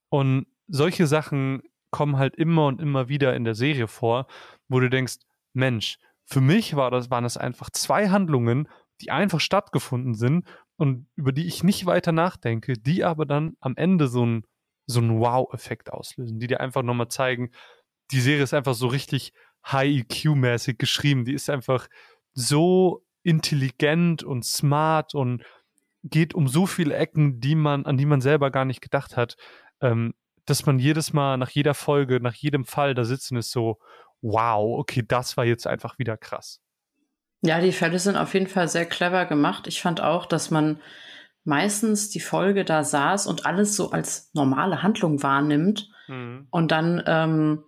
Und 0.09 0.45
solche 0.67 1.07
Sachen 1.07 1.63
kommen 1.89 2.17
halt 2.17 2.35
immer 2.35 2.67
und 2.67 2.81
immer 2.81 3.09
wieder 3.09 3.35
in 3.35 3.43
der 3.43 3.55
Serie 3.55 3.87
vor, 3.87 4.27
wo 4.67 4.79
du 4.79 4.89
denkst, 4.89 5.17
Mensch, 5.53 5.97
für 6.25 6.41
mich 6.41 6.75
war 6.75 6.91
das, 6.91 7.09
waren 7.09 7.23
das 7.23 7.37
einfach 7.37 7.69
zwei 7.71 8.09
Handlungen, 8.09 8.67
die 9.01 9.11
einfach 9.11 9.39
stattgefunden 9.39 10.13
sind 10.13 10.45
und 10.77 11.07
über 11.15 11.31
die 11.31 11.47
ich 11.47 11.63
nicht 11.63 11.85
weiter 11.85 12.11
nachdenke, 12.11 12.73
die 12.73 13.03
aber 13.03 13.25
dann 13.25 13.57
am 13.59 13.75
Ende 13.75 14.07
so 14.07 14.25
ein 14.25 14.43
so 14.87 15.01
einen 15.01 15.19
Wow-Effekt 15.19 15.91
auslösen, 15.91 16.39
die 16.39 16.47
dir 16.47 16.61
einfach 16.61 16.81
nochmal 16.81 17.09
zeigen, 17.09 17.51
die 18.11 18.21
Serie 18.21 18.43
ist 18.43 18.53
einfach 18.53 18.73
so 18.73 18.87
richtig 18.87 19.33
High-EQ-mäßig 19.69 20.77
geschrieben. 20.77 21.25
Die 21.25 21.33
ist 21.33 21.49
einfach 21.49 21.87
so 22.33 23.05
intelligent 23.23 24.23
und 24.23 24.45
smart 24.45 25.13
und 25.13 25.43
geht 26.03 26.33
um 26.33 26.47
so 26.47 26.65
viele 26.65 26.95
Ecken, 26.95 27.41
die 27.41 27.55
man, 27.55 27.85
an 27.85 27.97
die 27.97 28.05
man 28.05 28.21
selber 28.21 28.49
gar 28.49 28.63
nicht 28.63 28.81
gedacht 28.81 29.17
hat. 29.17 29.35
Ähm, 29.81 30.13
dass 30.45 30.65
man 30.65 30.79
jedes 30.79 31.11
Mal 31.11 31.37
nach 31.37 31.49
jeder 31.49 31.73
Folge, 31.73 32.21
nach 32.21 32.33
jedem 32.33 32.63
Fall 32.63 32.93
da 32.93 33.03
sitzen 33.03 33.35
ist 33.35 33.51
so, 33.51 33.79
wow, 34.21 34.79
okay, 34.79 35.03
das 35.05 35.35
war 35.35 35.43
jetzt 35.43 35.67
einfach 35.67 35.99
wieder 35.99 36.15
krass. 36.15 36.61
Ja, 37.41 37.59
die 37.59 37.71
Fälle 37.71 37.99
sind 37.99 38.15
auf 38.15 38.33
jeden 38.33 38.47
Fall 38.47 38.67
sehr 38.67 38.85
clever 38.85 39.25
gemacht. 39.25 39.67
Ich 39.67 39.81
fand 39.81 40.01
auch, 40.01 40.25
dass 40.25 40.49
man 40.51 40.79
meistens 41.43 42.09
die 42.09 42.19
Folge 42.19 42.65
da 42.65 42.83
saß 42.83 43.27
und 43.27 43.45
alles 43.45 43.75
so 43.75 43.91
als 43.91 44.31
normale 44.33 44.83
Handlung 44.83 45.23
wahrnimmt. 45.23 45.89
Mhm. 46.07 46.47
Und 46.49 46.71
dann 46.71 47.03
ähm, 47.05 47.63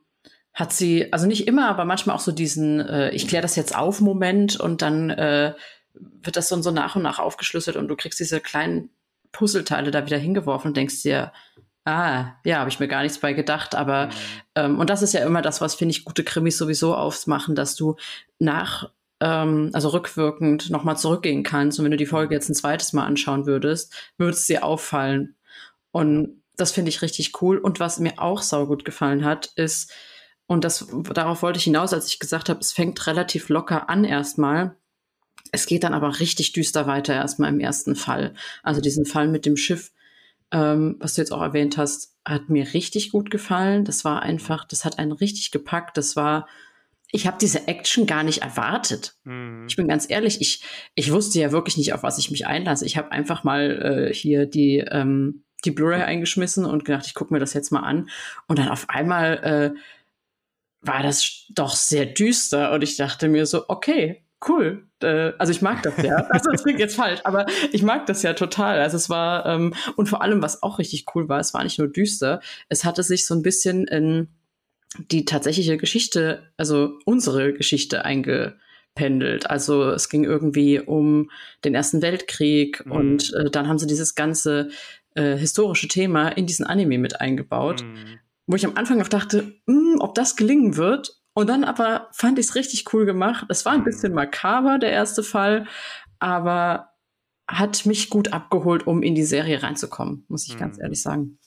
hat 0.54 0.74
sie, 0.74 1.14
also 1.14 1.28
nicht 1.28 1.48
immer, 1.48 1.70
aber 1.70 1.86
manchmal 1.86 2.16
auch 2.16 2.22
so 2.22 2.32
diesen, 2.32 2.82
äh, 2.82 3.12
ich 3.12 3.28
kläre 3.28 3.42
das 3.42 3.56
jetzt 3.56 3.76
auf 3.78 4.02
Moment 4.02 4.60
und 4.60 4.82
dann 4.82 5.10
äh, 5.12 5.54
wird 5.94 6.36
das 6.36 6.50
so, 6.50 6.62
so 6.62 6.72
nach 6.72 6.96
und 6.96 7.04
nach 7.04 7.20
aufgeschlüsselt 7.20 7.78
und 7.78 7.88
du 7.88 7.96
kriegst 7.96 8.20
diese 8.20 8.42
kleinen 8.42 8.90
Puzzleteile 9.32 9.92
da 9.92 10.06
wieder 10.06 10.18
hingeworfen 10.18 10.70
und 10.70 10.78
denkst 10.78 11.04
dir, 11.04 11.32
ah, 11.86 12.34
ja, 12.44 12.60
habe 12.60 12.70
ich 12.70 12.80
mir 12.80 12.88
gar 12.88 13.04
nichts 13.04 13.20
bei 13.20 13.34
gedacht, 13.34 13.76
aber 13.76 14.08
mhm. 14.08 14.12
ähm, 14.56 14.80
und 14.80 14.90
das 14.90 15.02
ist 15.02 15.14
ja 15.14 15.26
immer 15.26 15.42
das, 15.42 15.62
was 15.62 15.76
finde 15.76 15.92
ich 15.92 16.04
gute 16.04 16.24
Krimis 16.24 16.58
sowieso 16.58 16.96
aufmachen, 16.96 17.56
dass 17.56 17.76
du 17.76 17.96
nach 18.40 18.90
ähm, 19.20 19.70
also 19.74 19.90
rückwirkend 19.90 20.70
nochmal 20.70 20.98
zurückgehen 20.98 21.44
kannst 21.44 21.80
und 21.80 21.86
wenn 21.86 21.92
du 21.92 21.98
die 21.98 22.06
Folge 22.06 22.36
jetzt 22.36 22.50
ein 22.50 22.56
zweites 22.56 22.94
Mal 22.94 23.06
anschauen 23.06 23.46
würdest, 23.46 23.94
würde 24.18 24.34
es 24.34 24.46
dir 24.46 24.64
auffallen 24.64 25.36
und 25.92 26.42
das 26.56 26.72
finde 26.72 26.90
ich 26.90 27.02
richtig 27.02 27.42
cool 27.42 27.58
und 27.58 27.80
was 27.80 28.00
mir 28.00 28.20
auch 28.20 28.42
saugut 28.42 28.86
gefallen 28.86 29.24
hat, 29.26 29.52
ist 29.56 29.92
und 30.48 30.64
das 30.64 30.88
darauf 31.14 31.42
wollte 31.42 31.58
ich 31.58 31.64
hinaus, 31.64 31.94
als 31.94 32.08
ich 32.08 32.20
gesagt 32.20 32.50
habe, 32.50 32.60
es 32.60 32.72
fängt 32.72 33.06
relativ 33.08 33.50
locker 33.50 33.90
an 33.90 34.04
erstmal 34.04 34.76
es 35.52 35.66
geht 35.66 35.84
dann 35.84 35.94
aber 35.94 36.20
richtig 36.20 36.52
düster 36.54 36.88
weiter 36.88 37.14
erstmal 37.14 37.50
im 37.50 37.60
ersten 37.60 37.96
Fall. 37.96 38.34
Also 38.64 38.82
diesen 38.82 39.06
Fall 39.06 39.28
mit 39.28 39.46
dem 39.46 39.58
Schiff, 39.58 39.92
ähm, 40.52 40.96
was 41.00 41.16
du 41.16 41.22
jetzt 41.22 41.32
auch 41.32 41.42
erwähnt 41.42 41.78
hast, 41.78 42.16
hat 42.26 42.50
mir 42.50 42.74
richtig 42.74 43.12
gut 43.12 43.32
gefallen. 43.32 43.86
Das 43.86 44.06
war 44.06 44.22
einfach, 44.22 44.66
das 44.66 44.86
hat 44.86 45.00
einen 45.00 45.12
richtig 45.12 45.52
gepackt. 45.52 45.98
Das 45.98 46.16
war, 46.16 46.48
ich 47.12 47.28
habe 47.28 47.38
diese 47.40 47.68
Action 47.68 48.06
gar 48.06 48.24
nicht 48.24 48.42
erwartet. 48.42 49.16
Mhm. 49.24 49.66
Ich 49.68 49.76
bin 49.76 49.88
ganz 49.88 50.10
ehrlich, 50.10 50.42
ich, 50.42 50.64
ich 50.96 51.12
wusste 51.12 51.40
ja 51.40 51.52
wirklich 51.52 51.78
nicht, 51.78 51.94
auf 51.94 52.04
was 52.04 52.20
ich 52.20 52.32
mich 52.32 52.46
einlasse. 52.46 52.86
Ich 52.86 52.98
habe 52.98 53.12
einfach 53.12 53.44
mal 53.44 54.10
äh, 54.10 54.14
hier 54.14 54.46
die, 54.46 54.78
ähm, 54.78 55.44
die 55.66 55.72
Blu-ray 55.72 56.04
eingeschmissen 56.04 56.66
und 56.66 56.86
gedacht, 56.86 57.08
ich 57.08 57.16
gucke 57.16 57.34
mir 57.34 57.40
das 57.40 57.54
jetzt 57.54 57.72
mal 57.72 57.82
an. 57.82 58.10
Und 58.48 58.60
dann 58.60 58.70
auf 58.70 58.90
einmal 58.90 59.76
äh, 59.76 59.80
war 60.82 61.04
das 61.04 61.48
doch 61.50 61.76
sehr 61.76 62.06
düster. 62.06 62.72
Und 62.74 62.84
ich 62.84 62.96
dachte 62.96 63.28
mir 63.28 63.46
so, 63.46 63.66
okay, 63.68 64.24
cool. 64.48 64.88
Äh, 65.02 65.34
also 65.40 65.52
ich 65.52 65.62
mag 65.64 65.82
das 65.82 65.98
ja. 65.98 66.28
Also 66.30 66.52
das 66.52 66.64
klingt 66.64 66.80
jetzt 66.80 66.96
falsch, 66.96 67.22
aber 67.24 67.48
ich 67.72 67.82
mag 67.82 68.06
das 68.06 68.22
ja 68.22 68.34
total. 68.34 68.80
Also 68.80 68.98
es 68.98 69.10
war, 69.10 69.48
ähm, 69.48 69.74
und 69.96 70.08
vor 70.08 70.22
allem, 70.22 70.44
was 70.44 70.62
auch 70.62 70.78
richtig 70.78 71.06
cool 71.16 71.28
war, 71.28 71.40
es 71.40 71.56
war 71.56 71.64
nicht 71.64 71.80
nur 71.80 71.88
düster, 71.88 72.40
es 72.70 72.86
hatte 72.86 73.02
sich 73.02 73.26
so 73.26 73.34
ein 73.34 73.42
bisschen 73.42 73.88
in 73.88 74.28
die 74.98 75.26
tatsächliche 75.26 75.78
Geschichte, 75.78 76.52
also 76.58 76.98
unsere 77.06 77.54
Geschichte 77.54 78.06
eingependelt. 78.06 79.50
Also 79.50 79.92
es 79.92 80.10
ging 80.10 80.24
irgendwie 80.24 80.80
um 80.80 81.30
den 81.64 81.76
Ersten 81.76 82.02
Weltkrieg 82.02 82.86
mhm. 82.86 82.92
und 82.92 83.34
äh, 83.34 83.50
dann 83.52 83.68
haben 83.68 83.80
sie 83.80 83.88
dieses 83.88 84.16
ganze 84.16 84.70
äh, 85.16 85.38
historische 85.38 85.88
Thema 85.88 86.30
in 86.30 86.48
diesen 86.48 86.66
Anime 86.66 86.98
mit 86.98 87.22
eingebaut. 87.22 87.84
Mhm. 87.84 88.20
Wo 88.48 88.56
ich 88.56 88.66
am 88.66 88.78
Anfang 88.78 89.00
auch 89.02 89.08
dachte, 89.08 89.54
hm, 89.68 89.98
ob 90.00 90.16
das 90.16 90.36
gelingen 90.36 90.76
wird, 90.76 91.20
und 91.40 91.48
dann 91.48 91.64
aber 91.64 92.10
fand 92.12 92.38
ich 92.38 92.48
es 92.48 92.56
richtig 92.56 92.94
cool 92.94 93.06
gemacht. 93.06 93.46
Es 93.48 93.66
war 93.66 93.72
ein 93.72 93.86
bisschen 93.86 94.14
makaber, 94.14 94.78
der 94.78 94.92
erste 94.92 95.24
Fall, 95.24 95.68
aber 96.20 96.90
hat 97.48 97.86
mich 97.86 98.10
gut 98.10 98.34
abgeholt, 98.34 98.86
um 98.86 99.04
in 99.04 99.16
die 99.16 99.24
Serie 99.24 99.64
reinzukommen, 99.64 100.26
muss 100.28 100.48
ich 100.48 100.56
mhm. 100.56 100.60
ganz 100.60 100.80
ehrlich 100.80 101.02
sagen. 101.02 101.40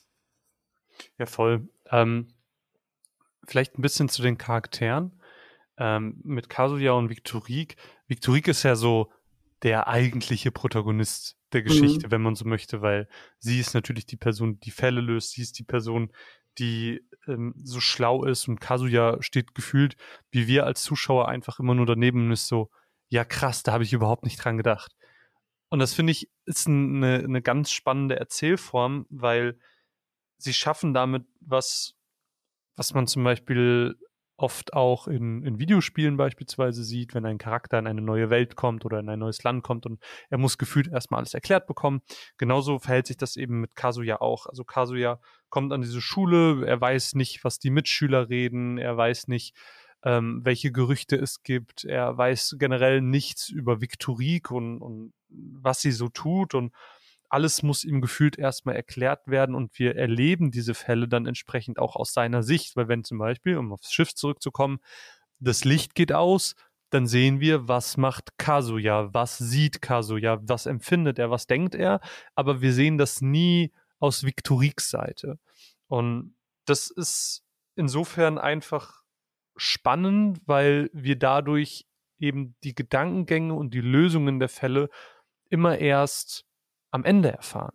Ja, 1.19 1.27
voll. 1.27 1.69
Ähm, 1.91 2.32
vielleicht 3.45 3.77
ein 3.77 3.81
bisschen 3.81 4.09
zu 4.09 4.21
den 4.21 4.37
Charakteren. 4.37 5.19
Ähm, 5.77 6.21
mit 6.23 6.49
Kazuya 6.49 6.91
und 6.91 7.09
Victorique. 7.09 7.77
Victorique 8.07 8.49
ist 8.49 8.63
ja 8.63 8.75
so 8.75 9.11
der 9.63 9.87
eigentliche 9.87 10.51
Protagonist 10.51 11.37
der 11.51 11.63
Geschichte, 11.63 12.07
mhm. 12.07 12.11
wenn 12.11 12.21
man 12.21 12.35
so 12.35 12.45
möchte, 12.45 12.81
weil 12.81 13.07
sie 13.39 13.59
ist 13.59 13.73
natürlich 13.73 14.05
die 14.05 14.17
Person, 14.17 14.59
die 14.59 14.71
Fälle 14.71 15.01
löst, 15.01 15.31
sie 15.31 15.41
ist 15.41 15.57
die 15.57 15.63
Person, 15.63 16.11
die 16.59 17.01
ähm, 17.27 17.53
so 17.57 17.79
schlau 17.79 18.25
ist 18.25 18.47
und 18.47 18.59
Kazuya 18.59 19.17
steht 19.21 19.55
gefühlt, 19.55 19.95
wie 20.31 20.47
wir 20.47 20.65
als 20.65 20.83
Zuschauer 20.83 21.27
einfach 21.27 21.59
immer 21.59 21.73
nur 21.73 21.85
daneben 21.85 22.25
und 22.25 22.31
ist 22.31 22.47
so, 22.47 22.69
ja 23.07 23.23
krass, 23.23 23.63
da 23.63 23.71
habe 23.71 23.83
ich 23.83 23.93
überhaupt 23.93 24.25
nicht 24.25 24.43
dran 24.43 24.57
gedacht. 24.57 24.95
Und 25.69 25.79
das 25.79 25.93
finde 25.93 26.11
ich 26.11 26.29
ist 26.45 26.67
eine, 26.67 27.23
eine 27.23 27.41
ganz 27.41 27.71
spannende 27.71 28.19
Erzählform, 28.19 29.05
weil 29.09 29.57
sie 30.37 30.53
schaffen 30.53 30.93
damit 30.93 31.25
was, 31.39 31.95
was 32.75 32.93
man 32.93 33.07
zum 33.07 33.23
Beispiel 33.23 33.95
oft 34.35 34.73
auch 34.73 35.07
in, 35.07 35.43
in 35.43 35.59
Videospielen 35.59 36.17
beispielsweise 36.17 36.83
sieht, 36.83 37.13
wenn 37.13 37.25
ein 37.25 37.37
Charakter 37.37 37.77
in 37.77 37.87
eine 37.87 38.01
neue 38.01 38.29
Welt 38.29 38.55
kommt 38.55 38.83
oder 38.83 38.99
in 38.99 39.09
ein 39.09 39.19
neues 39.19 39.43
Land 39.43 39.63
kommt 39.63 39.85
und 39.85 40.01
er 40.29 40.37
muss 40.37 40.57
gefühlt 40.57 40.87
erstmal 40.87 41.19
alles 41.19 41.33
erklärt 41.33 41.67
bekommen. 41.67 42.01
Genauso 42.37 42.79
verhält 42.79 43.07
sich 43.07 43.17
das 43.17 43.35
eben 43.35 43.61
mit 43.61 43.75
Kazuya 43.75 44.21
auch. 44.21 44.47
Also 44.47 44.63
Kazuya 44.63 45.19
kommt 45.49 45.71
an 45.71 45.81
diese 45.81 46.01
Schule, 46.01 46.65
er 46.65 46.81
weiß 46.81 47.13
nicht, 47.13 47.43
was 47.43 47.59
die 47.59 47.69
Mitschüler 47.69 48.29
reden, 48.29 48.77
er 48.77 48.97
weiß 48.97 49.27
nicht, 49.27 49.55
ähm, 50.03 50.41
welche 50.43 50.71
Gerüchte 50.71 51.15
es 51.15 51.43
gibt, 51.43 51.85
er 51.85 52.17
weiß 52.17 52.55
generell 52.59 53.01
nichts 53.01 53.49
über 53.49 53.81
Viktorik 53.81 54.51
und, 54.51 54.81
und 54.81 55.13
was 55.29 55.81
sie 55.81 55.91
so 55.91 56.09
tut 56.09 56.55
und 56.55 56.73
alles 57.33 57.63
muss 57.63 57.83
ihm 57.83 57.99
gefühlt 57.99 58.37
erstmal 58.37 58.75
erklärt 58.75 59.27
werden 59.27 59.55
und 59.55 59.79
wir 59.79 59.95
erleben 59.95 60.51
diese 60.51 60.75
Fälle 60.75 61.07
dann 61.07 61.25
entsprechend 61.25 61.79
auch 61.79 61.95
aus 61.95 62.13
seiner 62.13 62.43
Sicht, 62.43 62.75
weil 62.75 62.87
wenn 62.87 63.03
zum 63.03 63.17
Beispiel, 63.17 63.57
um 63.57 63.73
aufs 63.73 63.91
Schiff 63.91 64.13
zurückzukommen, 64.13 64.77
das 65.39 65.65
Licht 65.65 65.95
geht 65.95 66.13
aus, 66.13 66.53
dann 66.91 67.07
sehen 67.07 67.39
wir, 67.39 67.67
was 67.67 67.97
macht 67.97 68.37
Kazuya, 68.37 69.11
was 69.15 69.39
sieht 69.39 69.81
Kazuya, 69.81 70.39
was 70.43 70.67
empfindet 70.67 71.17
er, 71.17 71.31
was 71.31 71.47
denkt 71.47 71.73
er, 71.73 72.01
aber 72.35 72.61
wir 72.61 72.71
sehen 72.71 72.99
das 72.99 73.19
nie 73.19 73.73
aus 73.97 74.23
Viktoriks 74.23 74.91
Seite. 74.91 75.39
Und 75.87 76.35
das 76.65 76.91
ist 76.91 77.43
insofern 77.75 78.37
einfach 78.37 79.01
spannend, 79.55 80.39
weil 80.45 80.91
wir 80.93 81.17
dadurch 81.17 81.87
eben 82.19 82.55
die 82.63 82.75
Gedankengänge 82.75 83.55
und 83.55 83.73
die 83.73 83.81
Lösungen 83.81 84.39
der 84.39 84.49
Fälle 84.49 84.89
immer 85.49 85.79
erst 85.79 86.45
am 86.93 87.03
Ende 87.03 87.31
erfahren. 87.31 87.73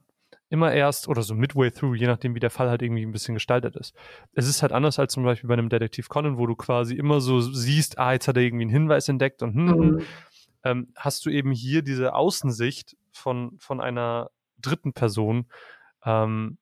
Immer 0.49 0.73
erst 0.73 1.09
oder 1.09 1.23
so 1.23 1.35
midway 1.35 1.71
through, 1.71 1.97
je 1.97 2.07
nachdem, 2.07 2.35
wie 2.35 2.41
der 2.41 2.51
Fall 2.51 2.71
halt 2.71 2.81
irgendwie 2.81 3.05
ein 3.05 3.13
bisschen 3.13 3.35
gestaltet 3.35 3.77
ist. 3.77 3.95
Es 4.33 4.49
ist 4.49 4.63
halt 4.63 4.73
anders 4.73 4.99
als 4.99 5.13
zum 5.13 5.25
Beispiel 5.25 5.49
bei 5.49 5.55
einem 5.55 5.69
Detektiv 5.69 6.09
Conan, 6.09 6.39
wo 6.39 6.47
du 6.47 6.55
quasi 6.55 6.95
immer 6.95 7.21
so 7.21 7.41
siehst, 7.41 7.99
ah, 7.99 8.13
jetzt 8.13 8.29
hat 8.29 8.37
er 8.37 8.45
irgendwie 8.45 8.63
einen 8.63 8.71
Hinweis 8.71 9.09
entdeckt 9.09 9.43
und 9.43 9.55
hm, 9.55 9.67
mhm. 9.67 10.03
ähm, 10.65 10.93
hast 10.97 11.27
du 11.27 11.31
eben 11.31 11.51
hier 11.53 11.83
diese 11.83 12.15
Außensicht 12.15 12.97
von, 13.13 13.59
von 13.59 13.81
einer 13.81 14.31
dritten 14.59 14.95
Person, 14.95 15.47
ähm, 16.05 16.57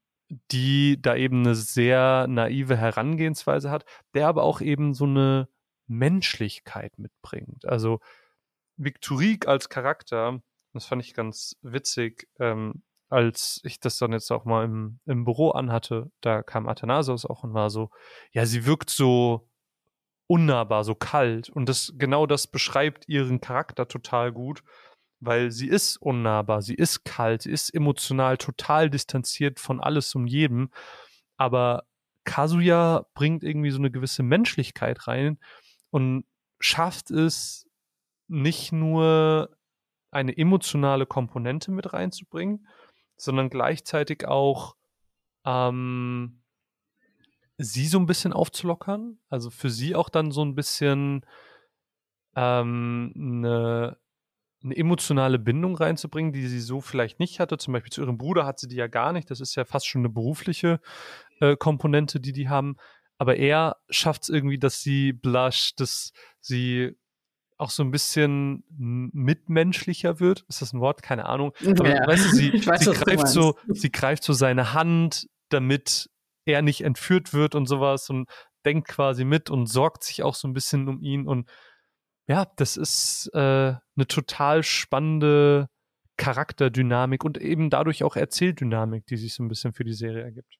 die 0.51 1.01
da 1.01 1.15
eben 1.15 1.41
eine 1.41 1.55
sehr 1.55 2.27
naive 2.29 2.77
Herangehensweise 2.77 3.71
hat, 3.71 3.85
der 4.15 4.27
aber 4.27 4.43
auch 4.43 4.61
eben 4.61 4.95
so 4.95 5.05
eine 5.05 5.49
Menschlichkeit 5.87 6.99
mitbringt. 6.99 7.67
Also 7.67 8.01
Victorique 8.77 9.47
als 9.47 9.69
Charakter 9.69 10.41
das 10.77 10.87
fand 10.87 11.03
ich 11.03 11.15
ganz 11.15 11.57
witzig, 11.63 12.29
ähm, 12.39 12.83
als 13.09 13.61
ich 13.65 13.81
das 13.81 13.99
dann 13.99 14.13
jetzt 14.13 14.31
auch 14.33 14.45
mal 14.45 14.65
im, 14.65 14.99
im 15.07 15.25
Büro 15.25 15.51
anhatte, 15.51 16.11
da 16.21 16.43
kam 16.43 16.69
Athanasius 16.69 17.25
auch 17.25 17.45
und 17.45 17.55
war 17.55 17.71
so, 17.71 17.91
ja, 18.33 18.47
sie 18.47 18.67
wirkt 18.67 18.91
so 18.91 19.49
unnahbar, 20.27 20.85
so 20.85 20.95
kalt. 20.95 21.49
Und 21.49 21.69
das, 21.69 21.93
genau 21.97 22.27
das 22.27 22.47
beschreibt 22.47 23.09
ihren 23.09 23.41
Charakter 23.41 23.87
total 23.87 24.33
gut, 24.33 24.63
weil 25.21 25.51
sie 25.51 25.69
ist 25.69 25.97
unnahbar, 25.99 26.63
sie 26.63 26.75
ist 26.75 27.05
kalt, 27.05 27.43
sie 27.43 27.51
ist 27.51 27.73
emotional 27.73 28.37
total 28.37 28.91
distanziert 28.91 29.61
von 29.61 29.81
alles 29.81 30.15
und 30.15 30.27
jedem. 30.27 30.71
Aber 31.37 31.85
Kazuya 32.25 33.07
bringt 33.15 33.45
irgendwie 33.45 33.71
so 33.71 33.79
eine 33.79 33.91
gewisse 33.91 34.23
Menschlichkeit 34.23 35.07
rein 35.07 35.39
und 35.91 36.25
schafft 36.59 37.11
es 37.11 37.69
nicht 38.29 38.73
nur 38.73 39.56
eine 40.17 40.37
emotionale 40.37 41.07
Komponente 41.07 41.71
mit 41.71 41.93
reinzubringen, 41.93 42.67
sondern 43.17 43.51
gleichzeitig 43.51 44.27
auch 44.27 44.77
ähm, 45.45 46.43
sie 47.59 47.87
so 47.87 47.99
ein 47.99 48.07
bisschen 48.07 48.33
aufzulockern. 48.33 49.19
Also 49.29 49.51
für 49.51 49.71
sie 49.71 49.95
auch 49.95 50.09
dann 50.09 50.31
so 50.33 50.43
ein 50.43 50.55
bisschen 50.55 51.25
ähm, 52.35 53.13
eine, 53.15 53.99
eine 54.65 54.77
emotionale 54.77 55.39
Bindung 55.39 55.77
reinzubringen, 55.77 56.33
die 56.33 56.47
sie 56.47 56.61
so 56.61 56.81
vielleicht 56.81 57.21
nicht 57.21 57.39
hatte. 57.39 57.59
Zum 57.59 57.75
Beispiel 57.75 57.93
zu 57.93 58.03
ihrem 58.03 58.19
Bruder 58.19 58.47
hat 58.47 58.59
sie 58.59 58.69
die 58.69 58.77
ja 58.77 58.87
gar 58.87 59.13
nicht. 59.13 59.31
Das 59.31 59.41
ist 59.41 59.55
ja 59.55 59.67
fast 59.67 59.87
schon 59.87 60.01
eine 60.01 60.11
berufliche 60.11 60.81
äh, 61.41 61.57
Komponente, 61.57 62.21
die 62.21 62.33
die 62.33 62.49
haben. 62.49 62.77
Aber 63.19 63.37
er 63.37 63.77
schafft 63.91 64.25
es 64.25 64.29
irgendwie, 64.31 64.59
dass 64.59 64.81
sie 64.81 65.13
blusht, 65.13 65.81
dass 65.81 66.13
sie 66.41 66.97
auch 67.59 67.71
so 67.71 67.83
ein 67.83 67.91
bisschen 67.91 68.65
mitmenschlicher 68.69 70.21
wird. 70.21 70.45
Ist 70.49 70.63
das 70.63 70.73
ein 70.73 70.81
Wort? 70.81 71.03
Keine 71.03 71.27
Ahnung. 71.27 71.53
Aber 71.65 71.89
ja. 71.89 72.07
weißt 72.07 72.25
du, 72.25 72.29
sie, 72.31 72.53
weiß, 72.67 72.85
sie 72.85 72.93
greift 72.93 73.29
so, 73.29 73.57
sie 73.69 73.91
greift 73.91 74.23
so 74.25 74.33
seine 74.33 74.75
Hand, 74.75 75.29
damit 75.49 76.11
er 76.45 76.63
nicht 76.63 76.83
entführt 76.83 77.33
wird 77.33 77.55
und 77.55 77.67
sowas 77.67 78.11
und 78.11 78.29
denkt 78.65 78.89
quasi 78.89 79.25
mit 79.25 79.51
und 79.51 79.67
sorgt 79.67 80.05
sich 80.05 80.23
auch 80.23 80.35
so 80.35 80.49
ein 80.49 80.53
bisschen 80.53 80.89
um 80.89 81.01
ihn. 81.01 81.27
Und 81.27 81.49
ja, 82.27 82.47
das 82.57 82.77
ist 82.77 83.31
äh, 83.33 83.39
eine 83.39 84.07
total 84.09 84.63
spannende 84.63 85.69
Charakterdynamik 86.17 87.25
und 87.25 87.39
eben 87.39 87.71
dadurch 87.71 88.03
auch 88.05 88.17
Erzähldynamik, 88.17 89.07
die 89.07 89.17
sich 89.17 89.35
so 89.35 89.43
ein 89.43 89.49
bisschen 89.49 89.73
für 89.73 89.85
die 89.85 89.93
Serie 89.93 90.23
ergibt. 90.23 90.59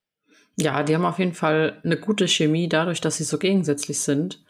Ja, 0.55 0.81
die 0.83 0.95
haben 0.95 1.05
auf 1.05 1.19
jeden 1.19 1.33
Fall 1.33 1.79
eine 1.83 1.97
gute 1.97 2.27
Chemie 2.27 2.67
dadurch, 2.67 3.01
dass 3.01 3.17
sie 3.17 3.23
so 3.23 3.37
gegensätzlich 3.37 3.99
sind 3.99 4.43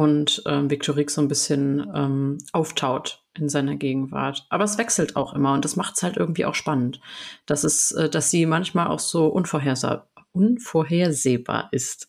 und 0.00 0.42
ähm, 0.46 0.70
Victorix 0.70 1.12
so 1.12 1.20
ein 1.20 1.28
bisschen 1.28 1.86
ähm, 1.94 2.38
auftaut 2.52 3.22
in 3.36 3.50
seiner 3.50 3.76
Gegenwart. 3.76 4.46
Aber 4.48 4.64
es 4.64 4.78
wechselt 4.78 5.14
auch 5.14 5.34
immer 5.34 5.52
und 5.52 5.62
das 5.62 5.76
macht 5.76 5.94
es 5.96 6.02
halt 6.02 6.16
irgendwie 6.16 6.46
auch 6.46 6.54
spannend, 6.54 7.02
dass 7.44 7.64
es, 7.64 7.92
äh, 7.92 8.08
dass 8.08 8.30
sie 8.30 8.46
manchmal 8.46 8.86
auch 8.86 8.98
so 8.98 9.26
unvorhersehbar, 9.26 10.10
unvorhersehbar 10.32 11.68
ist. 11.72 12.08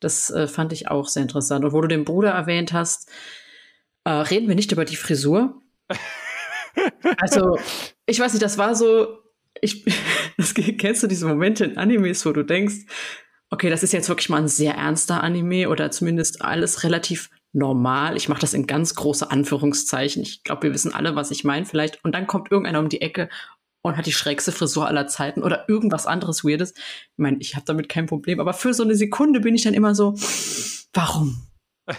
Das 0.00 0.30
äh, 0.30 0.48
fand 0.48 0.72
ich 0.72 0.88
auch 0.88 1.06
sehr 1.06 1.22
interessant. 1.22 1.64
Und 1.64 1.72
wo 1.72 1.80
du 1.80 1.86
den 1.86 2.04
Bruder 2.04 2.30
erwähnt 2.30 2.72
hast, 2.72 3.08
äh, 4.02 4.10
reden 4.10 4.48
wir 4.48 4.56
nicht 4.56 4.72
über 4.72 4.84
die 4.84 4.96
Frisur. 4.96 5.62
also, 7.18 7.56
ich 8.04 8.18
weiß 8.18 8.32
nicht, 8.32 8.42
das 8.42 8.58
war 8.58 8.74
so, 8.74 9.20
ich, 9.60 9.84
das, 10.36 10.54
kennst 10.54 11.04
du 11.04 11.06
diese 11.06 11.28
Momente 11.28 11.66
in 11.66 11.78
Animes, 11.78 12.26
wo 12.26 12.32
du 12.32 12.42
denkst, 12.42 12.86
okay, 13.50 13.68
das 13.68 13.82
ist 13.82 13.92
jetzt 13.92 14.08
wirklich 14.08 14.28
mal 14.28 14.38
ein 14.38 14.48
sehr 14.48 14.74
ernster 14.74 15.22
Anime 15.22 15.68
oder 15.68 15.90
zumindest 15.90 16.42
alles 16.42 16.84
relativ 16.84 17.30
normal. 17.52 18.16
Ich 18.16 18.28
mache 18.28 18.40
das 18.40 18.54
in 18.54 18.66
ganz 18.66 18.94
große 18.94 19.30
Anführungszeichen. 19.30 20.22
Ich 20.22 20.44
glaube, 20.44 20.64
wir 20.64 20.74
wissen 20.74 20.94
alle, 20.94 21.16
was 21.16 21.30
ich 21.30 21.44
meine 21.44 21.66
vielleicht. 21.66 22.02
Und 22.04 22.14
dann 22.14 22.28
kommt 22.28 22.50
irgendeiner 22.50 22.78
um 22.78 22.88
die 22.88 23.02
Ecke 23.02 23.28
und 23.82 23.96
hat 23.96 24.06
die 24.06 24.12
schrägste 24.12 24.52
Frisur 24.52 24.86
aller 24.86 25.08
Zeiten 25.08 25.42
oder 25.42 25.68
irgendwas 25.68 26.06
anderes 26.06 26.44
Weirdes. 26.44 26.74
Ich 26.74 27.18
meine, 27.18 27.38
ich 27.40 27.56
habe 27.56 27.64
damit 27.66 27.88
kein 27.88 28.06
Problem. 28.06 28.38
Aber 28.38 28.52
für 28.52 28.72
so 28.72 28.84
eine 28.84 28.94
Sekunde 28.94 29.40
bin 29.40 29.54
ich 29.54 29.62
dann 29.62 29.74
immer 29.74 29.94
so, 29.94 30.14
warum? 30.92 31.46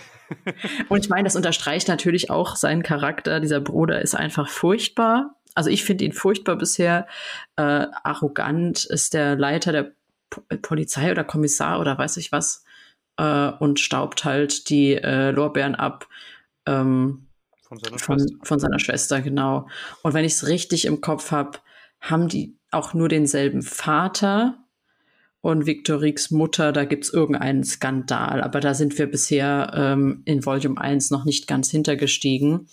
und 0.89 0.99
ich 1.03 1.09
meine, 1.09 1.25
das 1.25 1.35
unterstreicht 1.35 1.89
natürlich 1.89 2.29
auch 2.29 2.55
seinen 2.55 2.83
Charakter. 2.83 3.41
Dieser 3.41 3.59
Bruder 3.59 4.01
ist 4.01 4.15
einfach 4.15 4.47
furchtbar. 4.47 5.35
Also 5.53 5.69
ich 5.69 5.83
finde 5.83 6.05
ihn 6.05 6.13
furchtbar 6.13 6.55
bisher. 6.55 7.07
Äh, 7.57 7.87
arrogant 8.03 8.85
ist 8.85 9.13
der 9.13 9.35
Leiter 9.35 9.73
der 9.73 9.91
Polizei 10.61 11.11
oder 11.11 11.23
Kommissar 11.23 11.79
oder 11.79 11.97
weiß 11.97 12.17
ich 12.17 12.31
was 12.31 12.63
äh, 13.17 13.51
und 13.59 13.79
staubt 13.79 14.25
halt 14.25 14.69
die 14.69 14.95
äh, 14.95 15.31
Lorbeeren 15.31 15.75
ab. 15.75 16.07
Ähm, 16.65 17.27
von, 17.61 17.79
seiner 17.79 17.99
von, 17.99 18.39
von, 18.43 18.59
seiner 18.59 18.79
Schwester, 18.79 19.21
genau. 19.21 19.67
Und 20.03 20.13
wenn 20.13 20.25
ich 20.25 20.33
es 20.33 20.47
richtig 20.47 20.85
im 20.85 21.01
Kopf 21.01 21.31
habe, 21.31 21.59
haben 21.99 22.27
die 22.27 22.57
auch 22.71 22.93
nur 22.93 23.09
denselben 23.09 23.61
Vater 23.61 24.57
und 25.41 25.65
Victoriks 25.65 26.31
Mutter, 26.31 26.71
da 26.71 26.85
gibt 26.85 27.05
es 27.05 27.13
irgendeinen 27.13 27.63
Skandal. 27.63 28.41
Aber 28.43 28.59
da 28.59 28.73
sind 28.73 28.97
wir 28.97 29.09
bisher 29.09 29.71
ähm, 29.75 30.21
in 30.25 30.45
Volume 30.45 30.79
1 30.79 31.09
noch 31.11 31.25
nicht 31.25 31.47
ganz 31.47 31.71
hintergestiegen. 31.71 32.67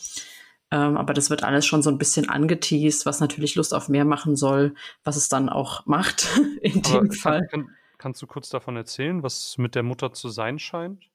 Ähm, 0.70 0.96
aber 0.96 1.14
das 1.14 1.30
wird 1.30 1.44
alles 1.44 1.64
schon 1.66 1.82
so 1.82 1.90
ein 1.90 1.98
bisschen 1.98 2.28
angeteased, 2.28 3.06
was 3.06 3.20
natürlich 3.20 3.54
Lust 3.54 3.72
auf 3.72 3.88
mehr 3.88 4.04
machen 4.04 4.36
soll, 4.36 4.74
was 5.02 5.16
es 5.16 5.28
dann 5.28 5.48
auch 5.48 5.86
macht 5.86 6.28
in 6.60 6.84
aber 6.84 7.00
dem 7.00 7.12
Fall. 7.12 7.46
Kann, 7.48 7.68
kannst 7.96 8.20
du 8.20 8.26
kurz 8.26 8.50
davon 8.50 8.76
erzählen, 8.76 9.22
was 9.22 9.56
mit 9.56 9.74
der 9.74 9.82
Mutter 9.82 10.12
zu 10.12 10.28
sein 10.28 10.58
scheint? 10.58 11.08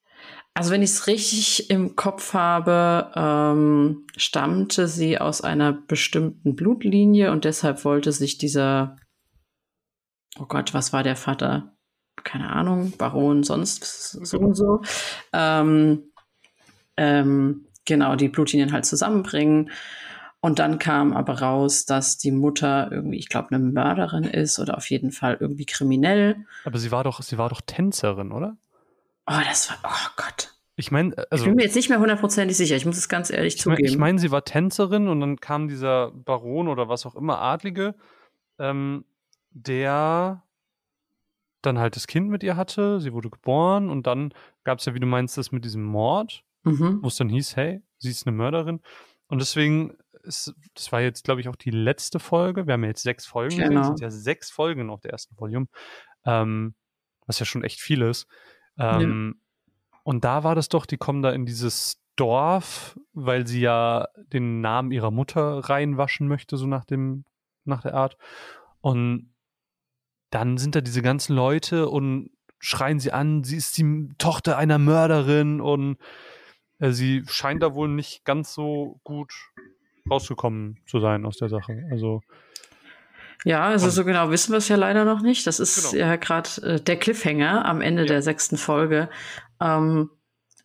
Also 0.54 0.72
wenn 0.72 0.84
ich 0.84 0.92
es 0.92 1.08
richtig 1.08 1.70
im 1.70 1.96
Kopf 1.96 2.34
habe, 2.34 3.12
ähm, 3.16 4.06
stammte 4.16 4.88
sie 4.88 5.20
aus 5.20 5.42
einer 5.42 5.74
bestimmten 5.74 6.56
Blutlinie 6.56 7.32
und 7.32 7.46
deshalb 7.46 7.84
wollte 7.86 8.12
sich 8.12 8.38
dieser, 8.38 8.96
oh 10.40 10.46
Gott, 10.46 10.74
was 10.74 10.94
war 10.94 11.04
der 11.04 11.16
Vater? 11.16 11.76
Keine 12.24 12.52
Ahnung, 12.52 12.94
Baron, 12.98 13.44
sonst 13.44 13.84
so 13.84 14.38
und 14.38 14.54
so. 14.54 14.82
Ähm, 15.34 16.12
ähm, 16.98 17.68
genau 17.86 18.16
die 18.16 18.30
Blutlinien 18.30 18.72
halt 18.72 18.86
zusammenbringen. 18.86 19.70
Und 20.40 20.60
dann 20.60 20.78
kam 20.78 21.14
aber 21.14 21.40
raus, 21.40 21.86
dass 21.86 22.18
die 22.18 22.32
Mutter 22.32 22.92
irgendwie, 22.92 23.18
ich 23.18 23.30
glaube, 23.30 23.52
eine 23.52 23.60
Mörderin 23.60 24.26
ist 24.26 24.60
oder 24.60 24.76
auf 24.76 24.90
jeden 24.90 25.12
Fall 25.12 25.38
irgendwie 25.40 25.66
kriminell. 25.66 26.36
Aber 26.66 26.78
sie 26.80 26.92
war 26.92 27.06
doch, 27.06 27.22
sie 27.22 27.38
war 27.38 27.48
doch 27.48 27.62
Tänzerin, 27.62 28.34
oder? 28.34 28.58
Oh, 29.26 29.40
das 29.48 29.70
war, 29.70 29.78
oh 29.86 30.10
Gott. 30.18 30.54
Ich 30.76 30.92
meine, 30.92 31.16
also. 31.30 31.44
Ich 31.44 31.48
bin 31.48 31.56
mir 31.56 31.64
jetzt 31.64 31.76
nicht 31.76 31.90
mehr 31.90 32.00
hundertprozentig 32.00 32.58
sicher, 32.58 32.76
ich 32.76 32.86
muss 32.86 32.98
es 32.98 33.08
ganz 33.08 33.30
ehrlich 33.30 33.56
ich 33.56 33.62
zugeben. 33.62 33.86
ich 33.86 33.98
meine, 33.98 34.20
sie 34.20 34.32
war 34.32 34.44
Tänzerin 34.44 35.08
und 35.08 35.22
dann 35.22 35.40
kam 35.40 35.70
dieser 35.70 36.12
Baron 36.12 36.68
oder 36.68 36.90
was 36.90 37.06
auch 37.06 37.16
immer, 37.16 37.40
Adlige, 37.40 37.96
ähm, 38.60 39.06
der 39.52 40.44
dann 41.62 41.80
halt 41.80 41.96
das 41.96 42.08
Kind 42.08 42.30
mit 42.30 42.44
ihr 42.44 42.58
hatte, 42.58 43.00
sie 43.00 43.14
wurde 43.14 43.30
geboren 43.30 43.90
und 43.90 44.08
dann 44.08 44.34
gab 44.64 44.80
es 44.80 44.86
ja, 44.86 44.94
wie 44.94 45.00
du 45.00 45.06
meinst, 45.06 45.38
das 45.38 45.52
mit 45.52 45.64
diesem 45.64 45.84
Mord 45.84 46.44
mhm. 46.64 47.00
wo 47.02 47.08
es 47.08 47.16
dann 47.16 47.30
hieß, 47.30 47.56
hey, 47.56 47.82
sie 47.98 48.10
ist 48.10 48.28
eine 48.28 48.36
Mörderin. 48.36 48.82
Und 49.28 49.40
deswegen, 49.40 49.96
ist, 50.24 50.54
das 50.74 50.92
war 50.92 51.02
jetzt, 51.02 51.24
glaube 51.24 51.42
ich, 51.42 51.50
auch 51.50 51.56
die 51.56 51.72
letzte 51.72 52.20
Folge. 52.20 52.68
Wir 52.68 52.74
haben 52.74 52.84
ja 52.84 52.90
jetzt 52.90 53.04
sechs 53.04 53.26
Folgen 53.26 53.58
genau. 53.58 53.68
gesehen. 53.68 53.82
Es 53.82 53.88
sind 53.88 54.02
ja 54.02 54.10
sechs 54.12 54.50
Folgen 54.50 54.90
auf 54.90 55.02
der 55.02 55.12
ersten 55.12 55.38
Volume. 55.38 55.68
Ähm, 56.26 56.76
was 57.26 57.40
ja 57.40 57.46
schon 57.46 57.64
echt 57.64 57.80
viel 57.80 58.02
ist. 58.02 58.28
Ähm, 58.78 59.36
ja. 59.36 59.90
Und 60.04 60.24
da 60.26 60.44
war 60.44 60.56
das 60.56 60.70
doch, 60.70 60.86
die 60.86 60.98
kommen 60.98 61.22
da 61.22 61.32
in 61.32 61.46
dieses 61.46 62.02
Dorf, 62.16 63.00
weil 63.14 63.48
sie 63.48 63.62
ja 63.62 64.08
den 64.16 64.62
Namen 64.62 64.92
ihrer 64.92 65.12
Mutter 65.12 65.60
reinwaschen 65.60 66.28
möchte, 66.28 66.58
so 66.58 66.68
nach 66.68 66.86
dem, 66.86 67.26
nach 67.64 67.82
der 67.82 67.96
Art. 67.96 68.18
Und 68.82 69.34
dann 70.30 70.58
sind 70.58 70.76
da 70.76 70.82
diese 70.82 71.02
ganzen 71.02 71.36
Leute 71.36 71.90
und 71.90 72.32
schreien 72.60 73.00
sie 73.00 73.12
an, 73.12 73.44
sie 73.44 73.58
ist 73.58 73.78
die 73.78 74.10
Tochter 74.18 74.58
einer 74.58 74.78
Mörderin 74.78 75.62
und 75.62 75.98
sie 76.80 77.24
scheint 77.28 77.64
da 77.64 77.74
wohl 77.74 77.88
nicht 77.88 78.26
ganz 78.26 78.54
so 78.54 79.00
gut 79.04 79.34
rausgekommen 80.10 80.80
zu 80.86 81.00
sein 81.00 81.26
aus 81.26 81.38
der 81.38 81.50
Sache. 81.50 81.88
Also 81.92 82.22
ja, 83.46 83.64
also 83.66 83.90
so 83.90 84.06
genau 84.06 84.30
wissen 84.32 84.52
wir 84.52 84.58
es 84.58 84.70
ja 84.70 84.78
leider 84.78 85.06
noch 85.06 85.22
nicht. 85.22 85.46
Das 85.48 85.60
ist 85.60 85.92
genau. 85.92 86.06
ja 86.06 86.16
gerade 86.16 86.50
äh, 86.62 86.80
der 86.80 86.98
Cliffhanger 86.98 87.66
am 87.66 87.82
Ende 87.82 88.04
ja. 88.04 88.08
der 88.08 88.22
sechsten 88.22 88.58
Folge. 88.58 89.10
Ähm, 89.60 90.10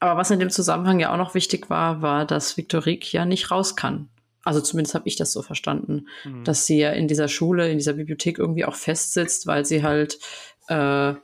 aber 0.01 0.19
was 0.19 0.31
in 0.31 0.39
dem 0.39 0.51
Zusammenhang 0.51 1.01
ja 1.01 1.13
auch 1.13 1.17
noch 1.17 1.35
wichtig 1.35 1.71
war, 1.71 2.03
war, 2.03 2.25
dass 2.25 2.57
Victorique 2.57 3.13
ja 3.13 3.25
nicht 3.25 3.51
raus 3.51 3.75
kann. 3.75 4.09
Also 4.45 4.61
zumindest 4.61 4.95
habe 4.95 5.09
ich 5.09 5.17
das 5.17 5.33
so 5.33 5.43
verstanden, 5.43 6.07
mhm. 6.25 6.45
dass 6.45 6.67
sie 6.67 6.79
ja 6.79 6.91
in 6.91 7.09
dieser 7.09 7.29
Schule, 7.29 7.69
in 7.69 7.79
dieser 7.79 7.95
Bibliothek 7.95 8.39
irgendwie 8.39 8.65
auch 8.65 8.77
festsitzt, 8.77 9.47
weil 9.49 9.65
sie 9.65 9.83
halt, 9.83 10.19
äh, 10.69 11.15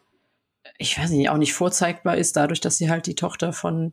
ich 0.79 0.99
weiß 0.99 1.11
nicht, 1.11 1.31
auch 1.31 1.37
nicht 1.37 1.55
vorzeigbar 1.55 2.17
ist, 2.17 2.37
dadurch, 2.37 2.61
dass 2.61 2.77
sie 2.77 2.91
halt 2.91 3.07
die 3.07 3.15
Tochter 3.15 3.53
von 3.53 3.93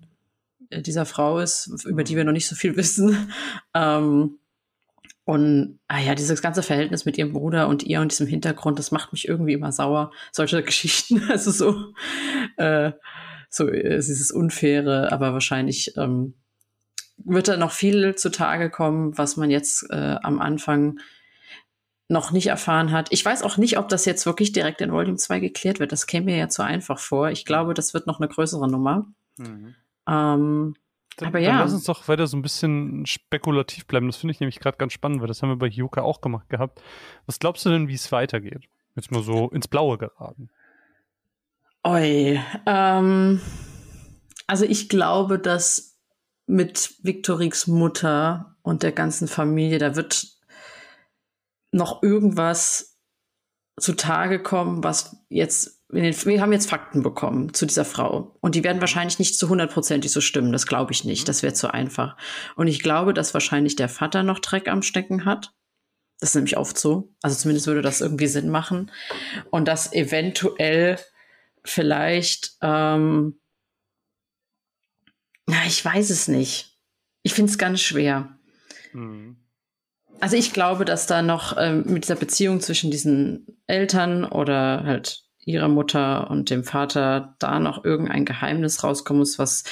dieser 0.72 1.06
Frau 1.06 1.40
ist, 1.40 1.86
über 1.86 2.04
die 2.04 2.16
wir 2.16 2.24
noch 2.24 2.32
nicht 2.32 2.48
so 2.48 2.56
viel 2.56 2.76
wissen. 2.78 3.32
Ähm, 3.74 4.38
und 5.24 5.80
ah 5.88 6.00
ja, 6.00 6.16
dieses 6.16 6.42
ganze 6.42 6.64
Verhältnis 6.64 7.06
mit 7.06 7.18
ihrem 7.18 7.34
Bruder 7.34 7.68
und 7.68 7.84
ihr 7.84 8.02
und 8.02 8.12
diesem 8.12 8.28
Hintergrund, 8.28 8.80
das 8.80 8.92
macht 8.92 9.14
mich 9.14 9.28
irgendwie 9.28 9.54
immer 9.54 9.72
sauer. 9.72 10.12
Solche 10.32 10.64
Geschichten, 10.64 11.24
also 11.30 11.52
so, 11.52 11.94
äh, 12.58 12.92
so 13.50 13.68
äh, 13.68 13.98
dieses 13.98 14.32
Unfaire, 14.32 15.12
aber 15.12 15.34
wahrscheinlich 15.34 15.96
ähm, 15.98 16.34
wird 17.18 17.48
da 17.48 17.58
noch 17.58 17.72
viel 17.72 18.16
zutage 18.16 18.70
kommen, 18.70 19.18
was 19.18 19.38
man 19.38 19.52
jetzt 19.52 19.86
äh, 19.92 20.16
am 20.24 20.42
Anfang 20.42 21.00
noch 22.08 22.32
nicht 22.32 22.48
erfahren 22.48 22.92
hat. 22.92 23.08
Ich 23.12 23.24
weiß 23.24 23.44
auch 23.44 23.58
nicht, 23.58 23.78
ob 23.78 23.88
das 23.90 24.06
jetzt 24.06 24.26
wirklich 24.26 24.52
direkt 24.52 24.82
in 24.82 24.92
Volume 24.92 25.18
2 25.18 25.40
geklärt 25.40 25.80
wird. 25.80 25.92
Das 25.92 26.08
käme 26.08 26.26
mir 26.26 26.38
ja 26.38 26.50
zu 26.50 26.62
einfach 26.62 27.00
vor. 27.00 27.30
Ich 27.30 27.46
glaube, 27.46 27.74
das 27.74 27.94
wird 27.94 28.06
noch 28.06 28.20
eine 28.20 28.28
größere 28.28 28.70
Nummer. 28.70 29.06
Mhm. 29.38 29.76
Ähm, 30.08 30.76
dann, 31.18 31.28
aber 31.28 31.40
ja. 31.40 31.52
Dann 31.52 31.60
lass 31.60 31.74
uns 31.74 31.84
doch 31.84 32.08
weiter 32.08 32.28
so 32.28 32.38
ein 32.38 32.42
bisschen 32.42 33.06
spekulativ 33.06 33.86
bleiben. 33.86 34.08
Das 34.08 34.18
finde 34.18 34.32
ich 34.32 34.40
nämlich 34.40 34.60
gerade 34.60 34.78
ganz 34.78 34.94
spannend, 34.94 35.22
weil 35.22 35.28
das 35.28 35.42
haben 35.42 35.50
wir 35.50 35.58
bei 35.58 35.70
Hyuka 35.70 36.02
auch 36.02 36.22
gemacht 36.22 36.50
gehabt. 36.50 36.82
Was 37.26 37.40
glaubst 37.40 37.66
du 37.66 37.70
denn, 37.70 37.88
wie 37.88 37.94
es 37.94 38.12
weitergeht? 38.12 38.68
Jetzt 38.96 39.12
mal 39.12 39.24
so 39.24 39.50
ins 39.50 39.68
Blaue 39.68 39.98
geraten. 39.98 40.50
Oi. 41.84 42.40
Ähm, 42.66 43.42
also 44.48 44.66
ich 44.66 44.90
glaube, 44.90 45.40
dass 45.40 46.00
mit 46.46 46.96
Victoriks 47.02 47.68
Mutter 47.68 48.58
und 48.62 48.84
der 48.84 48.92
ganzen 48.92 49.28
Familie, 49.28 49.80
da 49.80 49.96
wird 49.96 50.28
noch 51.72 52.04
irgendwas 52.04 53.00
zutage 53.80 54.42
kommen, 54.44 54.84
was 54.84 55.16
jetzt 55.30 55.81
wir 55.92 56.42
haben 56.42 56.54
jetzt 56.54 56.70
Fakten 56.70 57.04
bekommen 57.04 57.54
zu 57.54 57.66
dieser 57.66 57.86
Frau. 57.86 58.36
Und 58.42 58.56
die 58.56 58.64
werden 58.64 58.82
wahrscheinlich 58.82 59.20
nicht 59.20 59.38
zu 59.38 59.50
hundertprozentig 59.50 60.12
so 60.12 60.22
stimmen. 60.22 60.52
Das 60.52 60.68
glaube 60.68 60.92
ich 60.94 61.04
nicht. 61.04 61.28
Das 61.28 61.44
wäre 61.44 61.54
zu 61.54 61.74
einfach. 61.74 62.18
Und 62.56 62.68
ich 62.68 62.82
glaube, 62.82 63.14
dass 63.14 63.34
wahrscheinlich 63.34 63.76
der 63.76 63.90
Vater 63.90 64.24
noch 64.24 64.40
Dreck 64.40 64.68
am 64.68 64.82
Stecken 64.82 65.26
hat. 65.26 65.54
Das 66.20 66.30
ist 66.30 66.36
nämlich 66.36 66.58
oft 66.58 66.78
so. 66.78 67.14
Also 67.22 67.36
zumindest 67.36 67.68
würde 67.68 67.82
das 67.82 68.02
irgendwie 68.02 68.28
Sinn 68.28 68.50
machen. 68.50 68.92
Und 69.50 69.68
dass 69.68 69.92
eventuell 69.92 70.98
vielleicht, 71.64 72.58
ähm, 72.62 73.40
na, 75.48 75.66
ich 75.66 75.84
weiß 75.84 76.10
es 76.10 76.28
nicht. 76.28 76.78
Ich 77.24 77.34
finde 77.34 77.52
es 77.52 77.58
ganz 77.58 77.82
schwer. 77.82 78.38
Mhm. 78.94 79.38
Also 80.20 80.38
ich 80.38 80.54
glaube, 80.54 80.86
dass 80.86 81.08
da 81.08 81.24
noch 81.24 81.58
ähm, 81.58 81.84
mit 81.88 82.04
dieser 82.04 82.16
Beziehung 82.16 82.62
zwischen 82.62 82.92
diesen 82.92 83.48
Eltern 83.66 84.24
oder 84.24 84.84
halt 84.84 85.24
ihrer 85.44 85.68
Mutter 85.68 86.30
und 86.30 86.50
dem 86.50 86.64
Vater 86.64 87.36
da 87.40 87.60
noch 87.60 87.84
irgendein 87.84 88.26
Geheimnis 88.26 88.84
rauskommen 88.84 89.20
muss, 89.20 89.40
was 89.40 89.64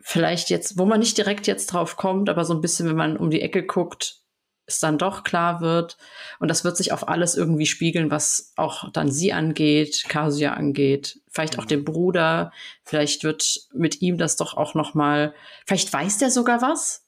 vielleicht 0.00 0.50
jetzt, 0.50 0.78
wo 0.78 0.86
man 0.86 1.00
nicht 1.00 1.16
direkt 1.18 1.46
jetzt 1.46 1.68
drauf 1.68 1.96
kommt, 1.96 2.28
aber 2.28 2.44
so 2.44 2.54
ein 2.54 2.60
bisschen, 2.60 2.88
wenn 2.88 2.96
man 2.96 3.16
um 3.16 3.30
die 3.30 3.42
Ecke 3.42 3.64
guckt, 3.64 4.20
es 4.66 4.78
dann 4.78 4.98
doch 4.98 5.24
klar 5.24 5.60
wird. 5.60 5.98
Und 6.38 6.48
das 6.48 6.64
wird 6.64 6.76
sich 6.76 6.92
auf 6.92 7.08
alles 7.08 7.34
irgendwie 7.34 7.66
spiegeln, 7.66 8.10
was 8.10 8.52
auch 8.56 8.90
dann 8.92 9.10
sie 9.10 9.32
angeht, 9.32 10.04
Kasia 10.08 10.54
angeht, 10.54 11.20
vielleicht 11.28 11.58
auch 11.58 11.64
mhm. 11.64 11.68
den 11.68 11.84
Bruder. 11.84 12.52
Vielleicht 12.84 13.24
wird 13.24 13.68
mit 13.74 14.00
ihm 14.00 14.16
das 14.16 14.36
doch 14.36 14.56
auch 14.56 14.74
noch 14.74 14.94
mal, 14.94 15.34
vielleicht 15.66 15.92
weiß 15.92 16.18
der 16.18 16.30
sogar 16.30 16.62
was 16.62 17.06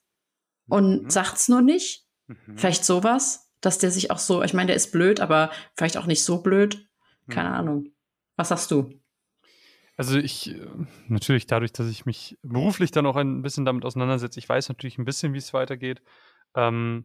und 0.69 1.05
mhm. 1.05 1.11
sagt's 1.11 1.49
nur 1.49 1.63
nicht. 1.63 2.07
Mhm. 2.27 2.57
Vielleicht 2.57 2.85
sowas, 2.85 3.51
dass 3.61 3.79
der 3.79 3.91
sich 3.91 4.11
auch 4.11 4.19
so, 4.19 4.43
ich 4.43 4.55
meine, 4.55 4.69
der 4.69 4.77
ist 4.77 4.93
blöd, 4.93 5.21
aber 5.21 5.51
vielleicht 5.75 5.97
auch 5.97 6.07
nicht 6.07 6.25
so 6.25 6.43
blöd. 6.43 6.89
Keine 7.29 7.51
mhm. 7.51 7.55
Ahnung. 7.55 7.93
Was 8.37 8.49
sagst 8.49 8.71
du? 8.71 8.91
Also 9.97 10.19
ich, 10.19 10.55
äh, 10.55 10.67
natürlich 11.09 11.47
dadurch, 11.47 11.73
dass 11.73 11.89
ich 11.89 12.07
mich 12.07 12.39
beruflich 12.43 12.91
dann 12.91 13.07
auch 13.07 13.17
ein 13.17 13.43
bisschen 13.43 13.65
damit 13.65 13.85
auseinandersetze, 13.85 14.39
ich 14.39 14.49
weiß 14.49 14.69
natürlich 14.69 14.99
ein 14.99 15.05
bisschen, 15.05 15.35
wie 15.35 15.39
es 15.39 15.53
weitergeht. 15.53 16.03
Ähm, 16.55 17.05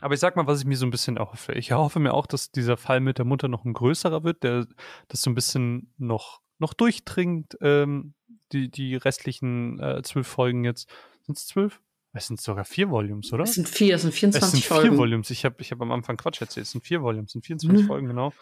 aber 0.00 0.14
ich 0.14 0.20
sag 0.20 0.34
mal, 0.34 0.46
was 0.46 0.60
ich 0.60 0.66
mir 0.66 0.76
so 0.76 0.86
ein 0.86 0.90
bisschen 0.90 1.16
erhoffe. 1.16 1.52
Ich 1.52 1.70
erhoffe 1.70 2.00
mir 2.00 2.12
auch, 2.12 2.26
dass 2.26 2.50
dieser 2.50 2.76
Fall 2.76 3.00
mit 3.00 3.18
der 3.18 3.24
Mutter 3.24 3.46
noch 3.46 3.64
ein 3.64 3.72
größerer 3.72 4.24
wird, 4.24 4.42
der 4.42 4.66
das 5.08 5.22
so 5.22 5.30
ein 5.30 5.36
bisschen 5.36 5.94
noch, 5.96 6.40
noch 6.58 6.74
durchdringt, 6.74 7.56
ähm, 7.60 8.14
die, 8.52 8.68
die 8.68 8.96
restlichen 8.96 9.78
äh, 9.78 10.02
zwölf 10.02 10.26
Folgen 10.26 10.64
jetzt. 10.64 10.90
Sind 11.22 11.38
es 11.38 11.46
zwölf? 11.46 11.80
Es 12.14 12.26
sind 12.26 12.40
sogar 12.40 12.64
vier 12.64 12.90
Volumes, 12.90 13.32
oder? 13.32 13.44
Es 13.44 13.54
sind 13.54 13.68
vier, 13.68 13.94
es 13.94 14.02
sind 14.02 14.12
24 14.12 14.42
Folgen. 14.42 14.44
Es 14.44 14.50
sind 14.52 14.64
Folgen. 14.64 14.90
vier 14.90 14.98
Volumes. 14.98 15.30
Ich 15.30 15.44
habe 15.44 15.56
ich 15.60 15.72
hab 15.72 15.80
am 15.80 15.92
Anfang 15.92 16.16
Quatsch 16.16 16.40
erzählt. 16.40 16.66
Es 16.66 16.72
sind 16.72 16.84
vier 16.84 17.02
Volumes, 17.02 17.30
es 17.30 17.32
sind 17.32 17.46
24 17.46 17.82
mhm. 17.82 17.86
Folgen, 17.86 18.06
genau. 18.06 18.32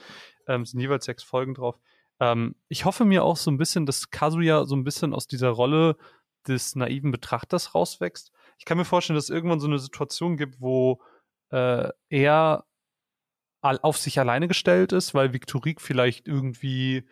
Ähm, 0.48 0.62
es 0.62 0.72
sind 0.72 0.80
jeweils 0.80 1.04
sechs 1.04 1.22
Folgen 1.22 1.54
drauf. 1.54 1.78
Ähm, 2.18 2.56
ich 2.68 2.84
hoffe 2.84 3.04
mir 3.04 3.22
auch 3.22 3.36
so 3.36 3.50
ein 3.50 3.58
bisschen, 3.58 3.86
dass 3.86 4.10
Kazuya 4.10 4.64
so 4.64 4.74
ein 4.74 4.84
bisschen 4.84 5.14
aus 5.14 5.28
dieser 5.28 5.50
Rolle 5.50 5.96
des 6.48 6.74
naiven 6.74 7.12
Betrachters 7.12 7.74
rauswächst. 7.74 8.32
Ich 8.58 8.64
kann 8.64 8.76
mir 8.76 8.84
vorstellen, 8.84 9.14
dass 9.14 9.24
es 9.24 9.30
irgendwann 9.30 9.60
so 9.60 9.68
eine 9.68 9.78
Situation 9.78 10.36
gibt, 10.36 10.60
wo 10.60 11.00
äh, 11.50 11.88
er 12.08 12.64
auf 13.62 13.98
sich 13.98 14.18
alleine 14.18 14.48
gestellt 14.48 14.92
ist, 14.92 15.14
weil 15.14 15.32
Viktorik 15.32 15.80
vielleicht 15.80 16.26
irgendwie 16.26 17.04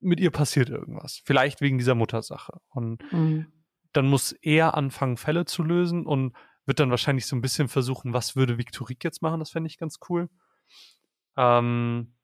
mit 0.00 0.20
ihr 0.20 0.30
passiert 0.30 0.70
irgendwas. 0.70 1.20
Vielleicht 1.24 1.60
wegen 1.60 1.78
dieser 1.78 1.94
Muttersache. 1.94 2.60
Und 2.70 3.00
mhm. 3.12 3.52
Dann 3.92 4.06
muss 4.06 4.32
er 4.32 4.74
anfangen, 4.74 5.16
Fälle 5.16 5.44
zu 5.44 5.62
lösen 5.62 6.06
und 6.06 6.34
wird 6.66 6.80
dann 6.80 6.90
wahrscheinlich 6.90 7.26
so 7.26 7.34
ein 7.36 7.40
bisschen 7.40 7.68
versuchen, 7.68 8.12
was 8.12 8.36
würde 8.36 8.58
Viktorik 8.58 9.02
jetzt 9.02 9.22
machen? 9.22 9.40
Das 9.40 9.50
fände 9.50 9.68
ich 9.68 9.78
ganz 9.78 9.98
cool. 10.08 10.28
Ähm, 11.36 12.14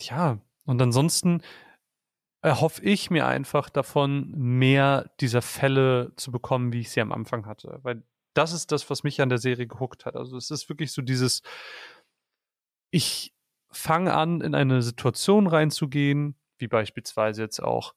ja, 0.00 0.38
und 0.64 0.80
ansonsten 0.80 1.42
erhoffe 2.42 2.82
ich 2.82 3.10
mir 3.10 3.26
einfach 3.26 3.70
davon, 3.70 4.32
mehr 4.36 5.10
dieser 5.20 5.42
Fälle 5.42 6.12
zu 6.16 6.32
bekommen, 6.32 6.72
wie 6.72 6.80
ich 6.80 6.90
sie 6.90 7.00
am 7.00 7.12
Anfang 7.12 7.46
hatte. 7.46 7.78
Weil 7.82 8.02
das 8.34 8.52
ist 8.52 8.72
das, 8.72 8.90
was 8.90 9.04
mich 9.04 9.20
an 9.20 9.28
der 9.28 9.38
Serie 9.38 9.66
gehuckt 9.66 10.06
hat. 10.06 10.16
Also 10.16 10.36
es 10.36 10.50
ist 10.50 10.68
wirklich 10.68 10.92
so 10.92 11.02
dieses, 11.02 11.42
ich 12.90 13.34
fange 13.70 14.14
an, 14.14 14.40
in 14.40 14.54
eine 14.54 14.82
Situation 14.82 15.46
reinzugehen, 15.46 16.36
wie 16.58 16.68
beispielsweise 16.68 17.42
jetzt 17.42 17.62
auch, 17.62 17.94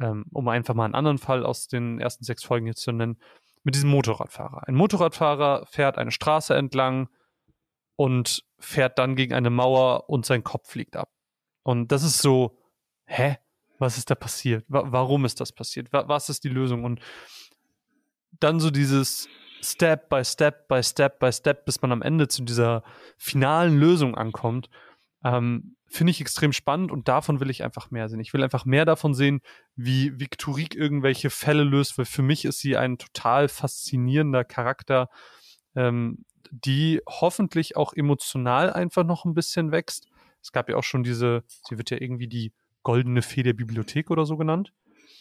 ähm, 0.00 0.26
um 0.32 0.48
einfach 0.48 0.74
mal 0.74 0.84
einen 0.84 0.94
anderen 0.94 1.18
Fall 1.18 1.44
aus 1.44 1.68
den 1.68 2.00
ersten 2.00 2.24
sechs 2.24 2.44
Folgen 2.44 2.66
jetzt 2.66 2.82
zu 2.82 2.92
nennen, 2.92 3.18
mit 3.62 3.74
diesem 3.74 3.90
Motorradfahrer. 3.90 4.68
Ein 4.68 4.74
Motorradfahrer 4.74 5.66
fährt 5.66 5.98
eine 5.98 6.12
Straße 6.12 6.54
entlang 6.54 7.08
und 7.96 8.44
fährt 8.58 8.98
dann 8.98 9.16
gegen 9.16 9.34
eine 9.34 9.50
Mauer 9.50 10.08
und 10.08 10.26
sein 10.26 10.44
Kopf 10.44 10.70
fliegt 10.70 10.96
ab. 10.96 11.10
Und 11.62 11.90
das 11.92 12.02
ist 12.02 12.18
so, 12.18 12.58
hä? 13.06 13.38
Was 13.78 13.98
ist 13.98 14.08
da 14.08 14.14
passiert? 14.14 14.64
warum 14.68 15.26
ist 15.26 15.38
das 15.40 15.52
passiert? 15.52 15.92
was 15.92 16.30
ist 16.30 16.44
die 16.44 16.48
Lösung? 16.48 16.84
Und 16.84 17.00
dann 18.40 18.58
so 18.58 18.70
dieses, 18.70 19.28
Step 19.62 20.08
by 20.08 20.24
Step 20.24 20.68
by 20.68 20.82
Step 20.82 21.18
by 21.18 21.32
Step, 21.32 21.64
bis 21.64 21.82
man 21.82 21.92
am 21.92 22.02
Ende 22.02 22.28
zu 22.28 22.42
dieser 22.42 22.82
finalen 23.16 23.78
Lösung 23.78 24.14
ankommt, 24.14 24.70
ähm, 25.24 25.75
finde 25.88 26.10
ich 26.10 26.20
extrem 26.20 26.52
spannend 26.52 26.90
und 26.90 27.08
davon 27.08 27.40
will 27.40 27.50
ich 27.50 27.62
einfach 27.62 27.90
mehr 27.90 28.08
sehen. 28.08 28.20
Ich 28.20 28.32
will 28.32 28.42
einfach 28.42 28.64
mehr 28.64 28.84
davon 28.84 29.14
sehen, 29.14 29.40
wie 29.76 30.18
Victorique 30.18 30.74
irgendwelche 30.74 31.30
Fälle 31.30 31.62
löst, 31.62 31.96
weil 31.98 32.04
für 32.04 32.22
mich 32.22 32.44
ist 32.44 32.60
sie 32.60 32.76
ein 32.76 32.98
total 32.98 33.48
faszinierender 33.48 34.44
Charakter, 34.44 35.08
ähm, 35.74 36.24
die 36.50 37.00
hoffentlich 37.08 37.76
auch 37.76 37.92
emotional 37.92 38.72
einfach 38.72 39.04
noch 39.04 39.24
ein 39.24 39.34
bisschen 39.34 39.72
wächst. 39.72 40.08
Es 40.42 40.52
gab 40.52 40.68
ja 40.68 40.76
auch 40.76 40.84
schon 40.84 41.02
diese, 41.02 41.44
sie 41.68 41.78
wird 41.78 41.90
ja 41.90 42.00
irgendwie 42.00 42.28
die 42.28 42.52
goldene 42.82 43.22
Fee 43.22 43.42
der 43.42 43.52
Bibliothek 43.52 44.10
oder 44.10 44.26
so 44.26 44.36
genannt. 44.36 44.72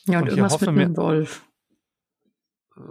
Ja, 0.05 0.19
und, 0.19 0.23
und 0.23 0.37
irgendwas 0.37 0.61
mit 0.61 0.69
einem 0.69 0.97
Wolf. 0.97 1.47
Äh, 2.77 2.81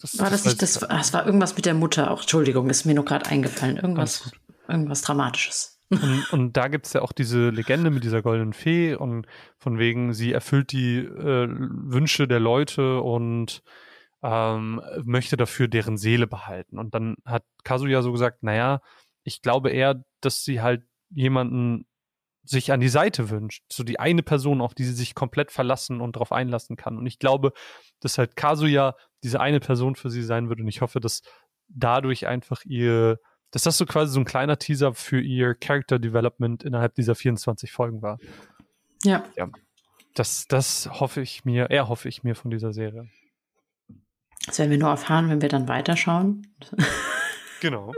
das, 0.00 0.18
war 0.18 0.30
das, 0.30 0.42
das 0.42 0.52
nicht, 0.52 0.62
das, 0.62 0.74
das 0.80 1.12
war 1.12 1.26
irgendwas 1.26 1.56
mit 1.56 1.66
der 1.66 1.74
Mutter 1.74 2.10
auch. 2.10 2.20
Entschuldigung, 2.20 2.70
ist 2.70 2.84
mir 2.84 2.94
nur 2.94 3.04
gerade 3.04 3.26
eingefallen. 3.26 3.76
Irgendwas, 3.76 4.30
irgendwas 4.66 5.02
Dramatisches. 5.02 5.77
Und, 5.90 6.32
und 6.32 6.56
da 6.56 6.68
gibt 6.68 6.86
es 6.86 6.92
ja 6.92 7.02
auch 7.02 7.12
diese 7.12 7.50
Legende 7.50 7.90
mit 7.90 8.04
dieser 8.04 8.22
goldenen 8.22 8.52
Fee 8.52 8.94
und 8.94 9.26
von 9.58 9.78
wegen, 9.78 10.12
sie 10.12 10.32
erfüllt 10.32 10.72
die 10.72 10.98
äh, 10.98 11.48
Wünsche 11.48 12.28
der 12.28 12.40
Leute 12.40 13.00
und 13.00 13.62
ähm, 14.22 14.82
möchte 15.04 15.36
dafür 15.36 15.68
deren 15.68 15.96
Seele 15.96 16.26
behalten. 16.26 16.78
Und 16.78 16.94
dann 16.94 17.16
hat 17.24 17.44
Kazuya 17.64 18.02
so 18.02 18.12
gesagt, 18.12 18.42
naja, 18.42 18.80
ich 19.22 19.42
glaube 19.42 19.70
eher, 19.70 20.02
dass 20.20 20.44
sie 20.44 20.60
halt 20.60 20.82
jemanden 21.10 21.86
sich 22.42 22.72
an 22.72 22.80
die 22.80 22.88
Seite 22.88 23.30
wünscht. 23.30 23.64
So 23.70 23.84
die 23.84 24.00
eine 24.00 24.22
Person, 24.22 24.60
auf 24.60 24.74
die 24.74 24.84
sie 24.84 24.94
sich 24.94 25.14
komplett 25.14 25.52
verlassen 25.52 26.00
und 26.00 26.16
darauf 26.16 26.32
einlassen 26.32 26.76
kann. 26.76 26.96
Und 26.96 27.06
ich 27.06 27.18
glaube, 27.18 27.52
dass 28.00 28.18
halt 28.18 28.36
Kazuya 28.36 28.94
diese 29.22 29.40
eine 29.40 29.60
Person 29.60 29.96
für 29.96 30.10
sie 30.10 30.22
sein 30.22 30.48
wird. 30.48 30.60
Und 30.60 30.68
ich 30.68 30.80
hoffe, 30.80 31.00
dass 31.00 31.22
dadurch 31.68 32.26
einfach 32.26 32.64
ihr, 32.64 33.18
dass 33.50 33.62
das 33.62 33.78
so 33.78 33.86
quasi 33.86 34.12
so 34.12 34.20
ein 34.20 34.24
kleiner 34.24 34.58
Teaser 34.58 34.94
für 34.94 35.20
ihr 35.20 35.54
Character 35.54 35.98
Development 35.98 36.62
innerhalb 36.62 36.94
dieser 36.94 37.14
24 37.14 37.72
Folgen 37.72 38.02
war. 38.02 38.18
Ja. 39.04 39.24
Ja. 39.36 39.48
Das, 40.14 40.46
das 40.48 40.88
hoffe 41.00 41.20
ich 41.20 41.44
mir, 41.44 41.70
eher 41.70 41.88
hoffe 41.88 42.08
ich 42.08 42.24
mir 42.24 42.34
von 42.34 42.50
dieser 42.50 42.72
Serie. 42.72 43.08
Das 44.46 44.58
werden 44.58 44.70
wir 44.70 44.78
nur 44.78 44.90
erfahren, 44.90 45.28
wenn 45.28 45.42
wir 45.42 45.48
dann 45.48 45.68
weiterschauen. 45.68 46.46
genau. 47.60 47.92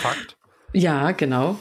Fakt. 0.00 0.36
Ja, 0.72 1.12
genau. 1.12 1.58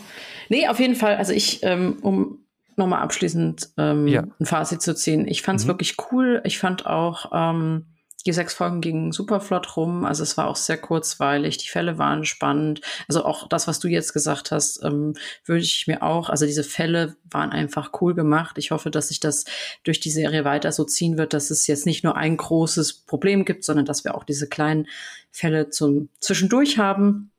Nee, 0.50 0.68
auf 0.68 0.80
jeden 0.80 0.96
Fall, 0.96 1.16
also 1.16 1.34
ich, 1.34 1.64
ähm, 1.64 1.98
um 2.02 2.46
nochmal 2.76 3.02
abschließend 3.02 3.72
ähm, 3.78 4.08
ja. 4.08 4.24
ein 4.40 4.46
Fazit 4.46 4.82
zu 4.82 4.96
ziehen, 4.96 5.28
ich 5.28 5.42
fand 5.42 5.60
es 5.60 5.66
mhm. 5.66 5.70
wirklich 5.70 5.96
cool. 6.12 6.42
Ich 6.46 6.60
fand 6.60 6.86
auch, 6.86 7.32
ähm, 7.34 7.88
die 8.28 8.34
sechs 8.34 8.54
Folgen 8.54 8.82
gingen 8.82 9.12
super 9.12 9.40
flott 9.40 9.78
rum. 9.78 10.06
Also 10.06 10.24
es 10.24 10.38
war 10.38 10.48
auch 10.48 10.58
sehr 10.58 10.78
kurzweilig. 10.78 11.58
Die 11.58 11.70
Fälle 11.70 11.98
waren 11.98 12.26
spannend. 12.26 12.82
Also 13.08 13.24
auch 13.26 13.48
das, 13.48 13.68
was 13.68 13.80
du 13.80 13.88
jetzt 13.88 14.14
gesagt 14.14 14.52
hast, 14.52 14.84
ähm, 14.84 15.14
würde 15.46 15.64
ich 15.64 15.88
mir 15.88 16.04
auch. 16.04 16.30
Also 16.30 16.46
diese 16.46 16.64
Fälle 16.64 17.16
waren 17.32 17.52
einfach 17.52 17.92
cool 18.02 18.14
gemacht. 18.14 18.58
Ich 18.58 18.72
hoffe, 18.72 18.92
dass 18.92 19.08
sich 19.08 19.20
das 19.20 19.46
durch 19.84 20.00
die 20.00 20.12
Serie 20.12 20.44
weiter 20.44 20.72
so 20.72 20.84
ziehen 20.84 21.18
wird, 21.18 21.34
dass 21.34 21.50
es 21.50 21.66
jetzt 21.68 21.86
nicht 21.86 22.04
nur 22.04 22.18
ein 22.18 22.38
großes 22.38 23.06
Problem 23.06 23.46
gibt, 23.46 23.64
sondern 23.64 23.86
dass 23.86 24.04
wir 24.04 24.14
auch 24.14 24.26
diese 24.26 24.48
kleinen 24.48 24.88
Fälle 25.32 25.70
zum 25.70 26.10
Zwischendurch 26.20 26.78
haben 26.78 27.32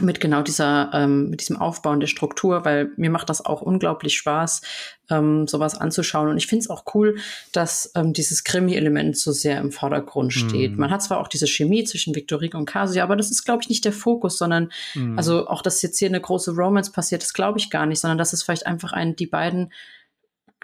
mit 0.00 0.20
genau 0.20 0.42
dieser, 0.42 0.90
ähm, 0.92 1.30
mit 1.30 1.40
diesem 1.40 1.56
Aufbauen 1.56 2.00
der 2.00 2.06
Struktur, 2.06 2.64
weil 2.64 2.90
mir 2.96 3.10
macht 3.10 3.28
das 3.28 3.44
auch 3.44 3.62
unglaublich 3.62 4.16
Spaß, 4.16 4.62
ähm, 5.10 5.46
sowas 5.46 5.74
anzuschauen. 5.74 6.28
Und 6.28 6.36
ich 6.36 6.46
finde 6.46 6.64
es 6.64 6.70
auch 6.70 6.84
cool, 6.94 7.18
dass 7.52 7.92
ähm, 7.94 8.12
dieses 8.12 8.44
Krimi-Element 8.44 9.16
so 9.16 9.32
sehr 9.32 9.58
im 9.58 9.72
Vordergrund 9.72 10.32
steht. 10.32 10.76
Mm. 10.76 10.80
Man 10.80 10.90
hat 10.90 11.02
zwar 11.02 11.20
auch 11.20 11.28
diese 11.28 11.46
Chemie 11.46 11.84
zwischen 11.84 12.14
Victorique 12.14 12.56
und 12.56 12.66
Kasia, 12.66 13.04
aber 13.04 13.16
das 13.16 13.30
ist, 13.30 13.44
glaube 13.44 13.62
ich, 13.62 13.68
nicht 13.68 13.84
der 13.84 13.92
Fokus, 13.92 14.38
sondern 14.38 14.70
mm. 14.94 15.16
also 15.16 15.48
auch, 15.48 15.62
dass 15.62 15.82
jetzt 15.82 15.98
hier 15.98 16.08
eine 16.08 16.20
große 16.20 16.52
Romance 16.52 16.92
passiert, 16.92 17.22
das 17.22 17.32
glaube 17.32 17.58
ich 17.58 17.70
gar 17.70 17.86
nicht, 17.86 18.00
sondern 18.00 18.18
das 18.18 18.32
ist 18.32 18.42
vielleicht 18.42 18.66
einfach 18.66 18.92
ein, 18.92 19.16
die 19.16 19.26
beiden 19.26 19.72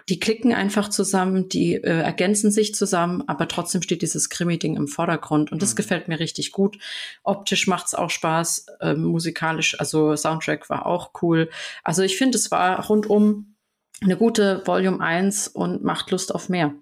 die 0.09 0.19
klicken 0.19 0.53
einfach 0.53 0.89
zusammen, 0.89 1.49
die 1.49 1.75
äh, 1.75 2.01
ergänzen 2.01 2.51
sich 2.51 2.75
zusammen, 2.75 3.23
aber 3.27 3.47
trotzdem 3.47 3.81
steht 3.81 4.03
dieses 4.03 4.29
Krimi-Ding 4.29 4.75
im 4.75 4.87
Vordergrund 4.87 5.51
und 5.51 5.61
das 5.61 5.73
mhm. 5.73 5.77
gefällt 5.77 6.07
mir 6.07 6.19
richtig 6.19 6.51
gut. 6.51 6.77
Optisch 7.23 7.67
macht's 7.67 7.95
auch 7.95 8.11
Spaß, 8.11 8.67
äh, 8.81 8.93
musikalisch, 8.93 9.79
also 9.79 10.15
Soundtrack 10.15 10.69
war 10.69 10.85
auch 10.85 11.11
cool. 11.21 11.49
Also 11.83 12.03
ich 12.03 12.17
finde, 12.17 12.37
es 12.37 12.51
war 12.51 12.85
rundum 12.85 13.55
eine 14.01 14.17
gute 14.17 14.61
Volume 14.65 14.99
1 14.99 15.47
und 15.47 15.83
macht 15.83 16.11
Lust 16.11 16.35
auf 16.35 16.49
mehr. 16.49 16.73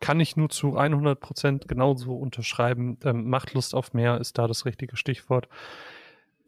Kann 0.00 0.20
ich 0.20 0.36
nur 0.36 0.48
zu 0.48 0.76
100 0.76 1.20
Prozent 1.20 1.68
genauso 1.68 2.14
unterschreiben. 2.14 2.98
Ähm, 3.04 3.28
macht 3.28 3.54
Lust 3.54 3.74
auf 3.74 3.92
mehr 3.92 4.20
ist 4.20 4.38
da 4.38 4.46
das 4.46 4.64
richtige 4.64 4.96
Stichwort. 4.96 5.48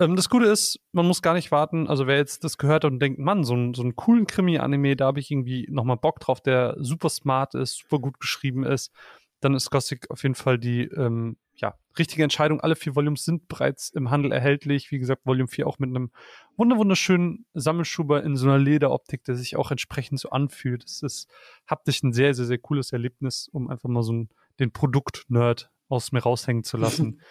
Ähm, 0.00 0.16
das 0.16 0.28
Gute 0.28 0.46
ist, 0.46 0.80
man 0.92 1.06
muss 1.06 1.22
gar 1.22 1.34
nicht 1.34 1.50
warten. 1.50 1.88
Also 1.88 2.06
wer 2.06 2.16
jetzt 2.16 2.44
das 2.44 2.58
gehört 2.58 2.84
und 2.84 3.00
denkt, 3.00 3.18
Mann, 3.18 3.44
so, 3.44 3.54
ein, 3.54 3.74
so 3.74 3.82
einen 3.82 3.96
coolen 3.96 4.26
Krimi-Anime, 4.26 4.96
da 4.96 5.06
habe 5.06 5.20
ich 5.20 5.30
irgendwie 5.30 5.66
nochmal 5.70 5.96
Bock 5.96 6.20
drauf, 6.20 6.40
der 6.40 6.76
super 6.78 7.08
smart 7.08 7.54
ist, 7.54 7.78
super 7.78 7.98
gut 7.98 8.20
geschrieben 8.20 8.64
ist, 8.64 8.92
dann 9.40 9.54
ist 9.54 9.70
Gothic 9.70 10.10
auf 10.10 10.22
jeden 10.22 10.34
Fall 10.34 10.58
die 10.58 10.82
ähm, 10.82 11.36
ja, 11.54 11.74
richtige 11.98 12.22
Entscheidung. 12.22 12.60
Alle 12.60 12.76
vier 12.76 12.94
Volumes 12.94 13.24
sind 13.24 13.48
bereits 13.48 13.90
im 13.90 14.10
Handel 14.10 14.32
erhältlich. 14.32 14.90
Wie 14.90 14.98
gesagt, 14.98 15.26
Volume 15.26 15.48
4 15.48 15.66
auch 15.66 15.78
mit 15.78 15.90
einem 15.90 16.10
wunderschönen 16.56 17.46
Sammelschuber 17.54 18.22
in 18.22 18.36
so 18.36 18.46
einer 18.46 18.58
Lederoptik, 18.58 19.24
der 19.24 19.34
sich 19.34 19.56
auch 19.56 19.70
entsprechend 19.70 20.20
so 20.20 20.30
anfühlt. 20.30 20.84
Es 20.84 21.02
ist 21.02 21.28
haptisch 21.68 22.02
ein 22.02 22.12
sehr, 22.12 22.34
sehr, 22.34 22.46
sehr 22.46 22.58
cooles 22.58 22.92
Erlebnis, 22.92 23.48
um 23.52 23.68
einfach 23.68 23.88
mal 23.88 24.02
so 24.02 24.12
ein, 24.12 24.28
den 24.60 24.72
Produkt-Nerd 24.72 25.70
aus 25.88 26.12
mir 26.12 26.20
raushängen 26.20 26.64
zu 26.64 26.76
lassen. 26.76 27.20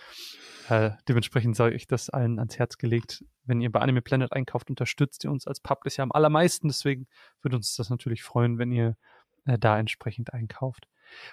äh, 0.69 0.91
dementsprechend 1.07 1.55
sage 1.55 1.75
ich 1.75 1.87
das 1.87 2.09
allen 2.09 2.39
ans 2.39 2.57
Herz 2.57 2.77
gelegt. 2.77 3.23
Wenn 3.45 3.61
ihr 3.61 3.71
bei 3.71 3.79
Anime 3.79 4.01
Planet 4.01 4.33
einkauft, 4.33 4.69
unterstützt 4.69 5.23
ihr 5.23 5.31
uns 5.31 5.47
als 5.47 5.59
Publisher 5.59 6.03
am 6.03 6.11
allermeisten. 6.11 6.67
Deswegen 6.67 7.07
würde 7.41 7.55
uns 7.55 7.75
das 7.75 7.89
natürlich 7.89 8.23
freuen, 8.23 8.57
wenn 8.57 8.71
ihr 8.71 8.97
äh, 9.45 9.57
da 9.57 9.79
entsprechend 9.79 10.33
einkauft. 10.33 10.87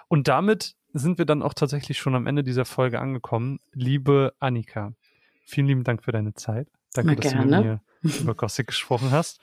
Und 0.08 0.28
damit 0.28 0.76
sind 0.92 1.18
wir 1.18 1.24
dann 1.24 1.42
auch 1.42 1.54
tatsächlich 1.54 1.98
schon 1.98 2.14
am 2.14 2.26
Ende 2.26 2.44
dieser 2.44 2.64
Folge 2.64 3.00
angekommen. 3.00 3.58
Liebe 3.72 4.34
Annika, 4.38 4.92
vielen 5.44 5.66
lieben 5.66 5.84
Dank 5.84 6.04
für 6.04 6.12
deine 6.12 6.34
Zeit. 6.34 6.68
Danke, 6.92 7.16
dass 7.16 7.32
du 7.32 7.38
mit 7.38 7.48
mir 7.48 7.80
über 8.02 8.34
Gothic 8.34 8.68
gesprochen 8.68 9.10
hast. 9.10 9.40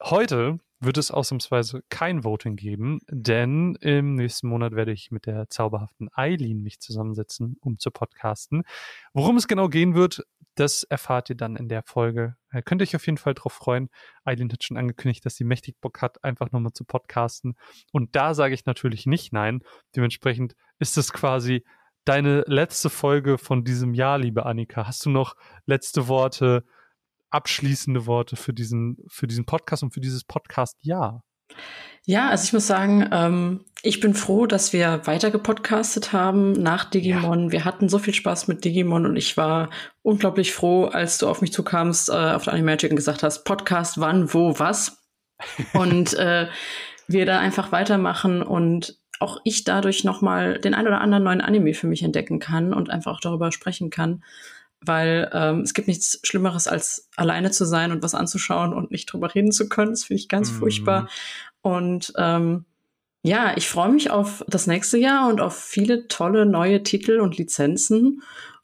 Heute 0.00 0.60
wird 0.84 0.98
es 0.98 1.10
ausnahmsweise 1.10 1.82
kein 1.88 2.24
Voting 2.24 2.56
geben, 2.56 3.00
denn 3.08 3.76
im 3.80 4.14
nächsten 4.14 4.48
Monat 4.48 4.74
werde 4.74 4.92
ich 4.92 5.10
mit 5.10 5.26
der 5.26 5.48
zauberhaften 5.48 6.08
Eileen 6.14 6.62
mich 6.62 6.80
zusammensetzen, 6.80 7.56
um 7.60 7.78
zu 7.78 7.90
podcasten. 7.90 8.64
Worum 9.12 9.36
es 9.36 9.48
genau 9.48 9.68
gehen 9.68 9.94
wird, 9.94 10.24
das 10.54 10.84
erfahrt 10.84 11.30
ihr 11.30 11.36
dann 11.36 11.56
in 11.56 11.68
der 11.68 11.82
Folge. 11.82 12.36
Äh, 12.50 12.62
könnt 12.62 12.80
ihr 12.80 12.84
euch 12.84 12.96
auf 12.96 13.06
jeden 13.06 13.18
Fall 13.18 13.34
drauf 13.34 13.52
freuen. 13.52 13.90
Eileen 14.24 14.52
hat 14.52 14.62
schon 14.62 14.76
angekündigt, 14.76 15.26
dass 15.26 15.36
sie 15.36 15.44
mächtig 15.44 15.80
Bock 15.80 16.00
hat, 16.00 16.22
einfach 16.22 16.52
nochmal 16.52 16.72
zu 16.72 16.84
podcasten. 16.84 17.56
Und 17.92 18.14
da 18.14 18.34
sage 18.34 18.54
ich 18.54 18.64
natürlich 18.64 19.06
nicht 19.06 19.32
nein. 19.32 19.62
Dementsprechend 19.96 20.54
ist 20.78 20.96
es 20.96 21.12
quasi 21.12 21.64
deine 22.04 22.44
letzte 22.46 22.90
Folge 22.90 23.38
von 23.38 23.64
diesem 23.64 23.94
Jahr, 23.94 24.18
liebe 24.18 24.46
Annika. 24.46 24.86
Hast 24.86 25.04
du 25.06 25.10
noch 25.10 25.36
letzte 25.66 26.06
Worte, 26.08 26.64
abschließende 27.34 28.06
Worte 28.06 28.36
für 28.36 28.54
diesen, 28.54 28.96
für 29.08 29.26
diesen 29.26 29.44
Podcast 29.44 29.82
und 29.82 29.92
für 29.92 30.00
dieses 30.00 30.24
Podcast-Jahr? 30.24 31.22
Ja, 32.06 32.28
also 32.28 32.44
ich 32.44 32.52
muss 32.52 32.66
sagen, 32.66 33.08
ähm, 33.12 33.64
ich 33.82 34.00
bin 34.00 34.14
froh, 34.14 34.46
dass 34.46 34.72
wir 34.72 35.06
weiter 35.06 35.30
gepodcastet 35.30 36.12
haben 36.12 36.52
nach 36.52 36.84
Digimon. 36.84 37.46
Ja. 37.46 37.52
Wir 37.52 37.64
hatten 37.64 37.88
so 37.88 37.98
viel 37.98 38.14
Spaß 38.14 38.46
mit 38.48 38.64
Digimon 38.64 39.06
und 39.06 39.16
ich 39.16 39.36
war 39.36 39.70
unglaublich 40.02 40.52
froh, 40.52 40.86
als 40.86 41.18
du 41.18 41.28
auf 41.28 41.40
mich 41.40 41.52
zukamst, 41.52 42.10
äh, 42.10 42.12
auf 42.12 42.44
der 42.44 42.52
Animagic 42.52 42.90
und 42.90 42.96
gesagt 42.96 43.22
hast, 43.22 43.44
Podcast, 43.44 43.98
wann, 43.98 44.32
wo, 44.32 44.58
was. 44.58 45.02
und 45.72 46.14
äh, 46.14 46.48
wir 47.08 47.26
da 47.26 47.38
einfach 47.38 47.72
weitermachen 47.72 48.42
und 48.42 48.98
auch 49.20 49.40
ich 49.44 49.64
dadurch 49.64 50.04
nochmal 50.04 50.58
den 50.58 50.74
ein 50.74 50.86
oder 50.86 51.00
anderen 51.00 51.24
neuen 51.24 51.40
Anime 51.40 51.74
für 51.74 51.86
mich 51.86 52.02
entdecken 52.02 52.38
kann 52.38 52.74
und 52.74 52.90
einfach 52.90 53.12
auch 53.12 53.20
darüber 53.20 53.52
sprechen 53.52 53.90
kann 53.90 54.22
weil 54.86 55.30
ähm, 55.32 55.60
es 55.60 55.74
gibt 55.74 55.88
nichts 55.88 56.20
Schlimmeres, 56.22 56.68
als 56.68 57.08
alleine 57.16 57.50
zu 57.50 57.64
sein 57.64 57.92
und 57.92 58.02
was 58.02 58.14
anzuschauen 58.14 58.72
und 58.72 58.90
nicht 58.90 59.06
drüber 59.06 59.34
reden 59.34 59.52
zu 59.52 59.68
können. 59.68 59.90
Das 59.90 60.04
finde 60.04 60.20
ich 60.20 60.28
ganz 60.28 60.50
mhm. 60.52 60.56
furchtbar. 60.56 61.08
Und 61.62 62.12
ähm, 62.16 62.64
ja, 63.22 63.56
ich 63.56 63.68
freue 63.68 63.90
mich 63.90 64.10
auf 64.10 64.44
das 64.48 64.66
nächste 64.66 64.98
Jahr 64.98 65.28
und 65.28 65.40
auf 65.40 65.58
viele 65.58 66.08
tolle 66.08 66.44
neue 66.44 66.82
Titel 66.82 67.20
und 67.20 67.38
Lizenzen 67.38 68.22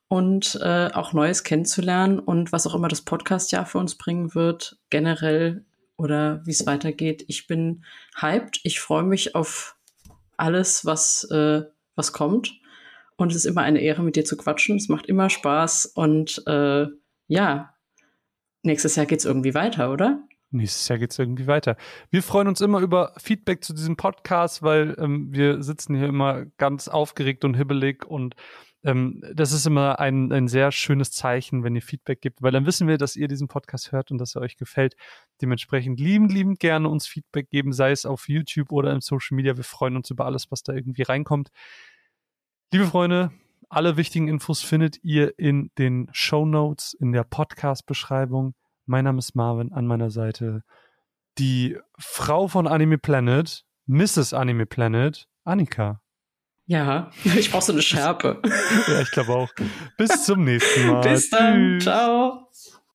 und 0.08 0.58
äh, 0.60 0.90
auch 0.92 1.12
Neues 1.12 1.44
kennenzulernen 1.44 2.18
und 2.18 2.52
was 2.52 2.66
auch 2.66 2.74
immer 2.74 2.88
das 2.88 3.02
Podcast-Jahr 3.02 3.64
für 3.64 3.78
uns 3.78 3.94
bringen 3.94 4.34
wird, 4.34 4.76
generell 4.90 5.64
oder 5.96 6.44
wie 6.44 6.50
es 6.50 6.66
weitergeht. 6.66 7.24
Ich 7.28 7.46
bin 7.46 7.84
hyped. 8.20 8.60
Ich 8.64 8.80
freue 8.80 9.02
mich 9.02 9.34
auf 9.34 9.76
alles, 10.36 10.84
was, 10.84 11.24
äh, 11.30 11.62
was 11.94 12.12
kommt. 12.12 12.52
Und 13.20 13.30
es 13.30 13.36
ist 13.36 13.44
immer 13.44 13.62
eine 13.62 13.80
Ehre, 13.80 14.02
mit 14.02 14.16
dir 14.16 14.24
zu 14.24 14.36
quatschen. 14.36 14.76
Es 14.76 14.88
macht 14.88 15.06
immer 15.06 15.28
Spaß. 15.28 15.86
Und 15.86 16.42
äh, 16.46 16.86
ja, 17.26 17.74
nächstes 18.62 18.96
Jahr 18.96 19.06
geht 19.06 19.18
es 19.18 19.24
irgendwie 19.26 19.54
weiter, 19.54 19.92
oder? 19.92 20.26
Nächstes 20.50 20.88
Jahr 20.88 20.98
geht 20.98 21.12
es 21.12 21.18
irgendwie 21.18 21.46
weiter. 21.46 21.76
Wir 22.10 22.22
freuen 22.22 22.48
uns 22.48 22.60
immer 22.60 22.80
über 22.80 23.12
Feedback 23.18 23.62
zu 23.62 23.74
diesem 23.74 23.96
Podcast, 23.96 24.62
weil 24.62 24.96
ähm, 24.98 25.28
wir 25.32 25.62
sitzen 25.62 25.94
hier 25.94 26.08
immer 26.08 26.46
ganz 26.56 26.88
aufgeregt 26.88 27.44
und 27.44 27.54
hibbelig 27.54 28.04
und 28.04 28.34
ähm, 28.82 29.22
das 29.34 29.52
ist 29.52 29.66
immer 29.66 30.00
ein, 30.00 30.32
ein 30.32 30.48
sehr 30.48 30.72
schönes 30.72 31.12
Zeichen, 31.12 31.62
wenn 31.62 31.76
ihr 31.76 31.82
Feedback 31.82 32.20
gibt, 32.20 32.42
weil 32.42 32.50
dann 32.50 32.64
wissen 32.64 32.88
wir, 32.88 32.96
dass 32.96 33.14
ihr 33.14 33.28
diesen 33.28 33.48
Podcast 33.48 33.92
hört 33.92 34.10
und 34.10 34.18
dass 34.18 34.34
er 34.34 34.40
euch 34.40 34.56
gefällt. 34.56 34.96
Dementsprechend 35.42 36.00
liebend, 36.00 36.32
liebend 36.32 36.58
gerne 36.58 36.88
uns 36.88 37.06
Feedback 37.06 37.50
geben, 37.50 37.72
sei 37.72 37.90
es 37.90 38.06
auf 38.06 38.28
YouTube 38.28 38.72
oder 38.72 38.92
im 38.92 39.02
Social 39.02 39.36
Media. 39.36 39.56
Wir 39.56 39.64
freuen 39.64 39.96
uns 39.96 40.10
über 40.10 40.24
alles, 40.24 40.50
was 40.50 40.62
da 40.62 40.72
irgendwie 40.72 41.02
reinkommt. 41.02 41.50
Liebe 42.72 42.86
Freunde, 42.86 43.32
alle 43.68 43.96
wichtigen 43.96 44.28
Infos 44.28 44.62
findet 44.62 45.02
ihr 45.02 45.36
in 45.40 45.72
den 45.76 46.08
Show 46.12 46.46
Notes, 46.46 46.94
in 46.94 47.10
der 47.10 47.24
Podcast-Beschreibung. 47.24 48.54
Mein 48.86 49.02
Name 49.02 49.18
ist 49.18 49.34
Marvin, 49.34 49.72
an 49.72 49.88
meiner 49.88 50.10
Seite 50.10 50.62
die 51.36 51.76
Frau 51.98 52.46
von 52.46 52.68
Anime 52.68 52.98
Planet, 52.98 53.64
Mrs. 53.86 54.34
Anime 54.34 54.66
Planet, 54.66 55.26
Annika. 55.42 56.00
Ja, 56.66 57.10
ich 57.24 57.50
brauche 57.50 57.64
so 57.64 57.72
eine 57.72 57.82
Schärpe. 57.82 58.40
ja, 58.86 59.00
ich 59.00 59.10
glaube 59.10 59.32
auch. 59.34 59.50
Bis 59.98 60.24
zum 60.24 60.44
nächsten 60.44 60.86
Mal. 60.86 61.00
Bis 61.08 61.28
dann. 61.28 61.78
Tschüss. 61.78 61.82
Ciao. 61.82 62.49